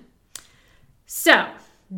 So, 1.04 1.46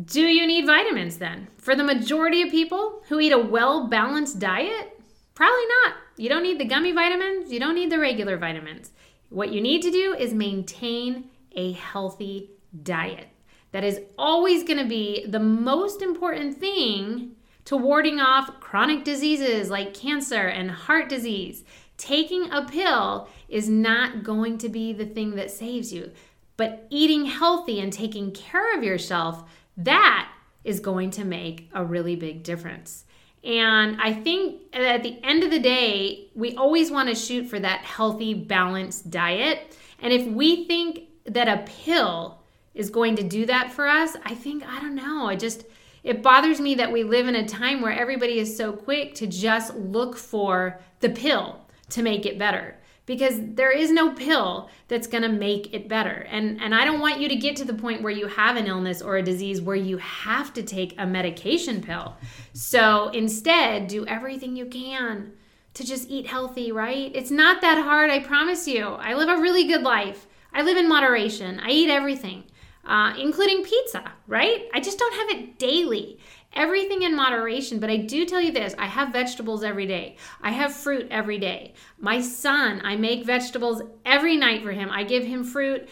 do 0.03 0.23
you 0.23 0.45
need 0.45 0.65
vitamins 0.65 1.19
then? 1.19 1.47
For 1.57 1.73
the 1.73 1.85
majority 1.85 2.41
of 2.41 2.51
people 2.51 3.01
who 3.07 3.21
eat 3.21 3.31
a 3.31 3.37
well-balanced 3.37 4.39
diet, 4.39 4.99
probably 5.35 5.65
not. 5.85 5.95
You 6.17 6.27
don't 6.27 6.43
need 6.43 6.59
the 6.59 6.65
gummy 6.65 6.91
vitamins, 6.91 7.53
you 7.53 7.61
don't 7.61 7.75
need 7.75 7.89
the 7.89 7.97
regular 7.97 8.35
vitamins. 8.35 8.91
What 9.29 9.53
you 9.53 9.61
need 9.61 9.83
to 9.83 9.91
do 9.91 10.13
is 10.19 10.33
maintain 10.33 11.29
a 11.53 11.71
healthy 11.71 12.49
diet. 12.83 13.29
That 13.71 13.85
is 13.85 14.01
always 14.17 14.65
going 14.65 14.79
to 14.79 14.89
be 14.89 15.25
the 15.25 15.39
most 15.39 16.01
important 16.01 16.57
thing 16.57 17.37
to 17.65 17.77
warding 17.77 18.19
off 18.19 18.59
chronic 18.59 19.03
diseases 19.03 19.69
like 19.69 19.93
cancer 19.93 20.47
and 20.47 20.71
heart 20.71 21.09
disease. 21.09 21.63
Taking 21.97 22.51
a 22.51 22.65
pill 22.65 23.27
is 23.47 23.67
not 23.67 24.23
going 24.23 24.57
to 24.59 24.69
be 24.69 24.93
the 24.93 25.05
thing 25.05 25.35
that 25.35 25.51
saves 25.51 25.91
you, 25.91 26.11
but 26.57 26.87
eating 26.89 27.25
healthy 27.25 27.79
and 27.79 27.91
taking 27.91 28.31
care 28.31 28.77
of 28.77 28.83
yourself, 28.83 29.43
that 29.77 30.31
is 30.63 30.79
going 30.79 31.11
to 31.11 31.25
make 31.25 31.69
a 31.73 31.83
really 31.83 32.15
big 32.15 32.43
difference. 32.43 33.05
And 33.43 34.01
I 34.01 34.13
think 34.13 34.61
at 34.73 35.03
the 35.03 35.19
end 35.23 35.43
of 35.43 35.51
the 35.51 35.59
day, 35.59 36.29
we 36.35 36.55
always 36.55 36.91
want 36.91 37.07
to 37.09 37.15
shoot 37.15 37.45
for 37.47 37.59
that 37.59 37.81
healthy, 37.81 38.33
balanced 38.33 39.09
diet. 39.09 39.77
And 40.01 40.11
if 40.11 40.27
we 40.27 40.65
think 40.65 41.07
that 41.25 41.47
a 41.47 41.63
pill 41.65 42.41
is 42.73 42.89
going 42.89 43.15
to 43.15 43.23
do 43.23 43.45
that 43.45 43.71
for 43.71 43.87
us, 43.87 44.15
I 44.25 44.35
think, 44.35 44.63
I 44.67 44.79
don't 44.81 44.95
know, 44.95 45.27
I 45.27 45.35
just, 45.35 45.65
it 46.03 46.23
bothers 46.23 46.59
me 46.59 46.75
that 46.75 46.91
we 46.91 47.03
live 47.03 47.27
in 47.27 47.35
a 47.35 47.47
time 47.47 47.81
where 47.81 47.91
everybody 47.91 48.39
is 48.39 48.55
so 48.55 48.71
quick 48.71 49.15
to 49.15 49.27
just 49.27 49.75
look 49.75 50.17
for 50.17 50.79
the 50.99 51.09
pill 51.09 51.65
to 51.89 52.01
make 52.01 52.25
it 52.25 52.37
better 52.37 52.75
because 53.09 53.39
there 53.55 53.71
is 53.71 53.89
no 53.89 54.13
pill 54.13 54.69
that's 54.87 55.07
going 55.07 55.23
to 55.23 55.29
make 55.29 55.73
it 55.73 55.89
better. 55.89 56.27
And 56.29 56.61
and 56.61 56.75
I 56.75 56.85
don't 56.85 56.99
want 56.99 57.19
you 57.19 57.27
to 57.27 57.35
get 57.35 57.55
to 57.55 57.65
the 57.65 57.73
point 57.73 58.03
where 58.03 58.11
you 58.11 58.27
have 58.27 58.55
an 58.55 58.67
illness 58.67 59.01
or 59.01 59.17
a 59.17 59.23
disease 59.23 59.61
where 59.61 59.75
you 59.75 59.97
have 59.97 60.53
to 60.53 60.61
take 60.61 60.93
a 60.99 61.07
medication 61.07 61.81
pill. 61.81 62.15
So 62.53 63.09
instead, 63.09 63.87
do 63.87 64.05
everything 64.05 64.55
you 64.55 64.67
can 64.67 65.31
to 65.73 65.83
just 65.83 66.07
eat 66.07 66.27
healthy, 66.27 66.71
right? 66.71 67.11
It's 67.15 67.31
not 67.31 67.61
that 67.61 67.83
hard, 67.83 68.11
I 68.11 68.19
promise 68.19 68.67
you. 68.67 68.85
I 68.85 69.15
live 69.15 69.29
a 69.29 69.41
really 69.41 69.65
good 69.65 69.81
life. 69.81 70.27
I 70.53 70.61
live 70.61 70.77
in 70.77 70.87
moderation. 70.87 71.59
I 71.59 71.69
eat 71.69 71.89
everything, 71.89 72.43
uh, 72.85 73.13
including 73.19 73.63
pizza, 73.63 74.11
right? 74.27 74.67
I 74.73 74.79
just 74.79 74.97
don't 74.97 75.13
have 75.15 75.39
it 75.39 75.59
daily 75.59 76.19
everything 76.53 77.03
in 77.03 77.15
moderation. 77.15 77.79
But 77.79 77.89
I 77.89 77.97
do 77.97 78.25
tell 78.25 78.41
you 78.41 78.51
this 78.51 78.75
I 78.77 78.87
have 78.87 79.13
vegetables 79.13 79.63
every 79.63 79.85
day, 79.85 80.17
I 80.41 80.51
have 80.51 80.73
fruit 80.73 81.07
every 81.11 81.37
day. 81.37 81.73
My 81.99 82.21
son, 82.21 82.81
I 82.83 82.95
make 82.95 83.25
vegetables 83.25 83.81
every 84.05 84.37
night 84.37 84.63
for 84.63 84.71
him. 84.71 84.89
I 84.91 85.03
give 85.03 85.23
him 85.23 85.43
fruit 85.43 85.87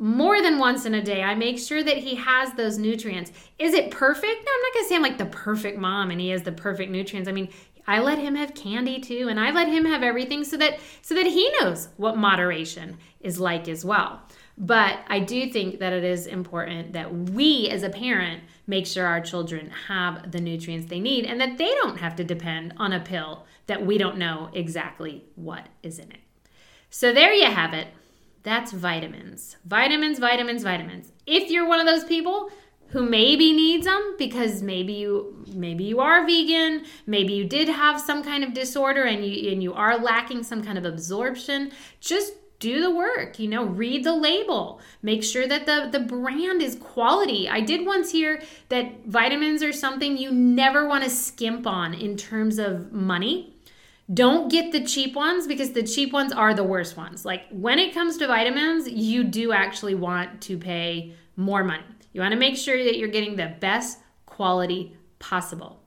more 0.00 0.40
than 0.40 0.58
once 0.58 0.86
in 0.86 0.94
a 0.94 1.02
day. 1.02 1.22
I 1.22 1.34
make 1.34 1.58
sure 1.58 1.82
that 1.82 1.96
he 1.96 2.14
has 2.14 2.52
those 2.52 2.78
nutrients. 2.78 3.32
Is 3.58 3.74
it 3.74 3.90
perfect? 3.90 4.44
No, 4.44 4.52
I'm 4.54 4.62
not 4.62 4.74
going 4.74 4.84
to 4.84 4.88
say 4.88 4.94
I'm 4.94 5.02
like 5.02 5.18
the 5.18 5.26
perfect 5.26 5.76
mom 5.76 6.12
and 6.12 6.20
he 6.20 6.28
has 6.28 6.44
the 6.44 6.52
perfect 6.52 6.92
nutrients. 6.92 7.28
I 7.28 7.32
mean, 7.32 7.48
I 7.84 8.00
let 8.00 8.18
him 8.18 8.36
have 8.36 8.54
candy 8.54 9.00
too 9.00 9.28
and 9.28 9.40
I 9.40 9.50
let 9.50 9.66
him 9.66 9.84
have 9.86 10.02
everything 10.02 10.44
so 10.44 10.56
that 10.58 10.78
so 11.02 11.14
that 11.14 11.26
he 11.26 11.50
knows 11.60 11.88
what 11.96 12.16
moderation 12.16 12.98
is 13.20 13.40
like 13.40 13.66
as 13.66 13.84
well. 13.84 14.22
But 14.60 14.98
I 15.06 15.20
do 15.20 15.50
think 15.50 15.78
that 15.78 15.92
it 15.92 16.02
is 16.02 16.26
important 16.26 16.92
that 16.92 17.14
we 17.14 17.68
as 17.70 17.84
a 17.84 17.90
parent 17.90 18.42
make 18.66 18.86
sure 18.86 19.06
our 19.06 19.20
children 19.20 19.70
have 19.86 20.32
the 20.32 20.40
nutrients 20.40 20.88
they 20.88 20.98
need 20.98 21.24
and 21.24 21.40
that 21.40 21.58
they 21.58 21.72
don't 21.76 21.98
have 21.98 22.16
to 22.16 22.24
depend 22.24 22.74
on 22.76 22.92
a 22.92 23.00
pill 23.00 23.46
that 23.68 23.86
we 23.86 23.98
don't 23.98 24.18
know 24.18 24.50
exactly 24.52 25.24
what 25.36 25.66
is 25.84 26.00
in 26.00 26.10
it. 26.10 26.20
So 26.90 27.12
there 27.12 27.32
you 27.32 27.46
have 27.46 27.72
it. 27.72 27.88
That's 28.42 28.72
vitamins. 28.72 29.56
Vitamins, 29.64 30.18
vitamins, 30.18 30.64
vitamins. 30.64 31.12
If 31.24 31.50
you're 31.50 31.68
one 31.68 31.80
of 31.80 31.86
those 31.86 32.04
people 32.04 32.50
who 32.88 33.02
maybe 33.02 33.52
needs 33.52 33.84
them 33.84 34.16
because 34.18 34.62
maybe 34.62 34.94
you 34.94 35.44
maybe 35.54 35.84
you 35.84 36.00
are 36.00 36.26
vegan, 36.26 36.84
maybe 37.06 37.34
you 37.34 37.44
did 37.44 37.68
have 37.68 38.00
some 38.00 38.24
kind 38.24 38.42
of 38.42 38.54
disorder 38.54 39.04
and 39.04 39.24
you 39.24 39.52
and 39.52 39.62
you 39.62 39.74
are 39.74 39.98
lacking 39.98 40.42
some 40.42 40.64
kind 40.64 40.78
of 40.78 40.84
absorption, 40.84 41.70
just 42.00 42.32
do 42.58 42.80
the 42.80 42.90
work 42.90 43.38
you 43.38 43.48
know 43.48 43.64
read 43.64 44.02
the 44.04 44.14
label 44.14 44.80
make 45.02 45.22
sure 45.22 45.46
that 45.46 45.66
the 45.66 45.88
the 45.90 46.00
brand 46.00 46.62
is 46.62 46.76
quality. 46.76 47.48
I 47.48 47.60
did 47.60 47.86
once 47.86 48.10
hear 48.10 48.42
that 48.68 49.06
vitamins 49.06 49.62
are 49.62 49.72
something 49.72 50.16
you 50.16 50.30
never 50.30 50.88
want 50.88 51.04
to 51.04 51.10
skimp 51.10 51.66
on 51.66 51.94
in 51.94 52.16
terms 52.16 52.58
of 52.58 52.92
money. 52.92 53.54
Don't 54.12 54.50
get 54.50 54.72
the 54.72 54.84
cheap 54.84 55.14
ones 55.14 55.46
because 55.46 55.72
the 55.72 55.82
cheap 55.82 56.12
ones 56.12 56.32
are 56.32 56.54
the 56.54 56.64
worst 56.64 56.96
ones. 56.96 57.24
Like 57.24 57.42
when 57.50 57.78
it 57.78 57.94
comes 57.94 58.16
to 58.18 58.26
vitamins 58.26 58.88
you 58.88 59.24
do 59.24 59.52
actually 59.52 59.94
want 59.94 60.40
to 60.42 60.58
pay 60.58 61.14
more 61.36 61.62
money. 61.62 61.84
You 62.12 62.20
want 62.20 62.32
to 62.32 62.38
make 62.38 62.56
sure 62.56 62.82
that 62.82 62.98
you're 62.98 63.08
getting 63.08 63.36
the 63.36 63.54
best 63.60 63.98
quality 64.26 64.96
possible. 65.18 65.80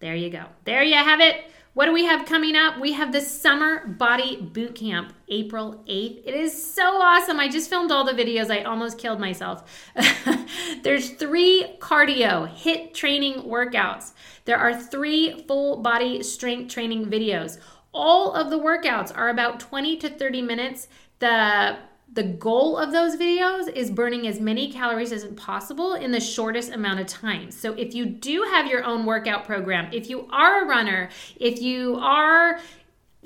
There 0.00 0.14
you 0.14 0.28
go. 0.28 0.44
There 0.64 0.82
you 0.82 0.94
have 0.94 1.20
it 1.20 1.50
what 1.76 1.84
do 1.84 1.92
we 1.92 2.06
have 2.06 2.24
coming 2.24 2.56
up? 2.56 2.80
We 2.80 2.94
have 2.94 3.12
the 3.12 3.20
Summer 3.20 3.86
Body 3.86 4.40
Boot 4.40 4.76
Camp, 4.76 5.12
April 5.28 5.84
8th. 5.86 6.22
It 6.24 6.34
is 6.34 6.64
so 6.64 7.02
awesome. 7.02 7.38
I 7.38 7.48
just 7.48 7.68
filmed 7.68 7.92
all 7.92 8.02
the 8.02 8.14
videos. 8.14 8.50
I 8.50 8.62
almost 8.62 8.96
killed 8.96 9.20
myself. 9.20 9.62
There's 10.82 11.10
three 11.10 11.76
cardio 11.78 12.50
HIIT 12.50 12.94
training 12.94 13.42
workouts. 13.42 14.14
There 14.46 14.56
are 14.56 14.74
three 14.74 15.44
full 15.46 15.82
body 15.82 16.22
strength 16.22 16.72
training 16.72 17.10
videos. 17.10 17.58
All 17.92 18.32
of 18.32 18.48
the 18.48 18.58
workouts 18.58 19.14
are 19.14 19.28
about 19.28 19.60
20 19.60 19.98
to 19.98 20.08
30 20.08 20.40
minutes. 20.40 20.88
The 21.18 21.76
the 22.12 22.22
goal 22.22 22.78
of 22.78 22.92
those 22.92 23.16
videos 23.16 23.68
is 23.68 23.90
burning 23.90 24.26
as 24.26 24.40
many 24.40 24.72
calories 24.72 25.12
as 25.12 25.24
possible 25.36 25.94
in 25.94 26.12
the 26.12 26.20
shortest 26.20 26.72
amount 26.72 27.00
of 27.00 27.06
time. 27.06 27.50
So 27.50 27.72
if 27.74 27.94
you 27.94 28.06
do 28.06 28.42
have 28.44 28.66
your 28.66 28.84
own 28.84 29.04
workout 29.04 29.44
program, 29.44 29.90
if 29.92 30.08
you 30.08 30.26
are 30.30 30.64
a 30.64 30.66
runner, 30.66 31.10
if 31.38 31.60
you 31.60 31.96
are 31.96 32.60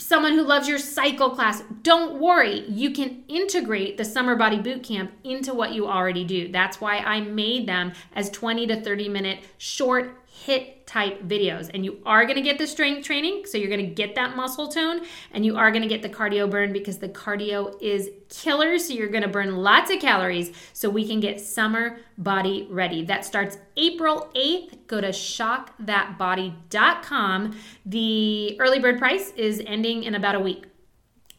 someone 0.01 0.33
who 0.33 0.43
loves 0.43 0.67
your 0.67 0.79
cycle 0.79 1.31
class, 1.31 1.63
don't 1.83 2.21
worry. 2.21 2.65
You 2.69 2.91
can 2.91 3.23
integrate 3.29 3.97
the 3.97 4.05
Summer 4.05 4.35
Body 4.35 4.59
Boot 4.59 4.83
Camp 4.83 5.13
into 5.23 5.53
what 5.55 5.73
you 5.73 5.87
already 5.87 6.25
do. 6.25 6.51
That's 6.51 6.81
why 6.81 6.99
I 6.99 7.21
made 7.21 7.69
them 7.69 7.93
as 8.15 8.31
20 8.31 8.67
to 8.69 8.81
30 8.81 9.09
minute 9.09 9.45
short 9.59 10.17
HIIT 10.47 10.80
type 10.91 11.23
videos. 11.23 11.71
And 11.73 11.85
you 11.85 11.99
are 12.05 12.25
going 12.25 12.35
to 12.35 12.43
get 12.43 12.59
the 12.59 12.67
strength 12.67 13.07
training, 13.07 13.47
so 13.47 13.57
you're 13.57 13.69
going 13.69 13.87
to 13.87 13.95
get 13.95 14.17
that 14.17 14.35
muscle 14.35 14.67
tone, 14.67 15.03
and 15.31 15.47
you 15.47 15.57
are 15.57 15.71
going 15.71 15.83
to 15.83 15.89
get 15.89 16.03
the 16.03 16.09
cardio 16.09 16.51
burn 16.51 16.73
because 16.73 16.99
the 16.99 17.09
cardio 17.09 17.81
is 17.81 18.11
killer. 18.29 18.77
So 18.77 18.93
you're 18.93 19.07
going 19.07 19.23
to 19.23 19.29
burn 19.29 19.55
lots 19.57 19.93
of 19.93 20.01
calories 20.01 20.51
so 20.73 20.91
we 20.91 21.07
can 21.07 21.21
get 21.21 21.41
summer 21.41 22.01
body 22.19 22.67
ready. 22.69 23.05
That 23.05 23.25
starts 23.25 23.59
April 23.77 24.33
8th. 24.35 24.79
Go 24.89 25.01
to 25.01 25.11
shockthatbody.com. 25.11 27.57
The 27.87 28.61
early 28.61 28.81
bird 28.81 28.99
price 28.99 29.31
is 29.37 29.63
ending 29.65 30.03
in 30.03 30.17
about 30.17 30.35
a 30.35 30.41
week. 30.41 30.70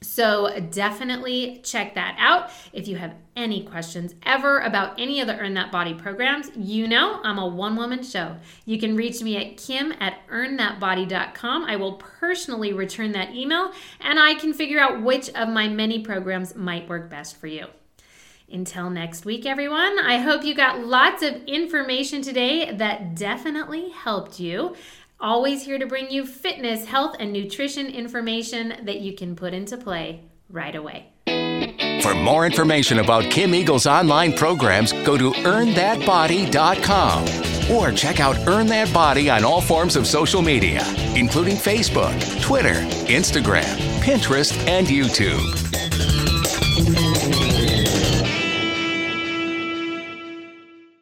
So 0.03 0.59
definitely 0.71 1.61
check 1.63 1.93
that 1.93 2.15
out. 2.17 2.49
If 2.73 2.87
you 2.87 2.95
have 2.95 3.13
any 3.35 3.63
questions 3.63 4.15
ever 4.25 4.59
about 4.59 4.99
any 4.99 5.21
of 5.21 5.27
the 5.27 5.37
Earn 5.37 5.53
That 5.53 5.71
Body 5.71 5.93
programs, 5.93 6.49
you 6.55 6.87
know 6.87 7.21
I'm 7.23 7.37
a 7.37 7.47
one 7.47 7.75
woman 7.75 8.01
show. 8.01 8.35
You 8.65 8.79
can 8.79 8.95
reach 8.95 9.21
me 9.21 9.37
at 9.37 9.57
kim 9.57 9.93
at 9.99 10.27
earnthatbody.com. 10.27 11.65
I 11.65 11.75
will 11.75 11.93
personally 11.93 12.73
return 12.73 13.11
that 13.11 13.35
email 13.35 13.73
and 13.99 14.19
I 14.19 14.33
can 14.33 14.53
figure 14.53 14.79
out 14.79 15.03
which 15.03 15.29
of 15.29 15.49
my 15.49 15.67
many 15.67 15.99
programs 15.99 16.55
might 16.55 16.89
work 16.89 17.07
best 17.07 17.37
for 17.37 17.45
you. 17.45 17.67
Until 18.51 18.89
next 18.89 19.23
week, 19.23 19.45
everyone, 19.45 19.97
I 19.97 20.17
hope 20.17 20.43
you 20.43 20.53
got 20.53 20.85
lots 20.85 21.23
of 21.23 21.41
information 21.45 22.21
today 22.21 22.73
that 22.75 23.15
definitely 23.15 23.91
helped 23.91 24.41
you. 24.41 24.75
Always 25.21 25.63
here 25.63 25.77
to 25.77 25.86
bring 25.86 26.10
you 26.10 26.25
fitness, 26.25 26.86
health, 26.86 27.15
and 27.19 27.31
nutrition 27.31 27.86
information 27.86 28.73
that 28.86 29.01
you 29.01 29.13
can 29.13 29.36
put 29.36 29.53
into 29.53 29.77
play 29.77 30.21
right 30.49 30.75
away. 30.75 31.10
For 32.01 32.15
more 32.15 32.47
information 32.47 32.97
about 32.97 33.25
Kim 33.25 33.53
Eagle's 33.53 33.86
online 33.86 34.34
programs, 34.34 34.93
go 35.05 35.19
to 35.19 35.29
earnthatbody.com 35.29 37.71
or 37.71 37.91
check 37.91 38.19
out 38.19 38.36
Earn 38.47 38.65
That 38.67 38.91
Body 38.91 39.29
on 39.29 39.45
all 39.45 39.62
forms 39.62 39.95
of 39.95 40.07
social 40.07 40.41
media, 40.41 40.81
including 41.15 41.55
Facebook, 41.55 42.41
Twitter, 42.41 42.81
Instagram, 43.05 43.77
Pinterest, 43.99 44.57
and 44.67 44.88
YouTube. 44.88 45.90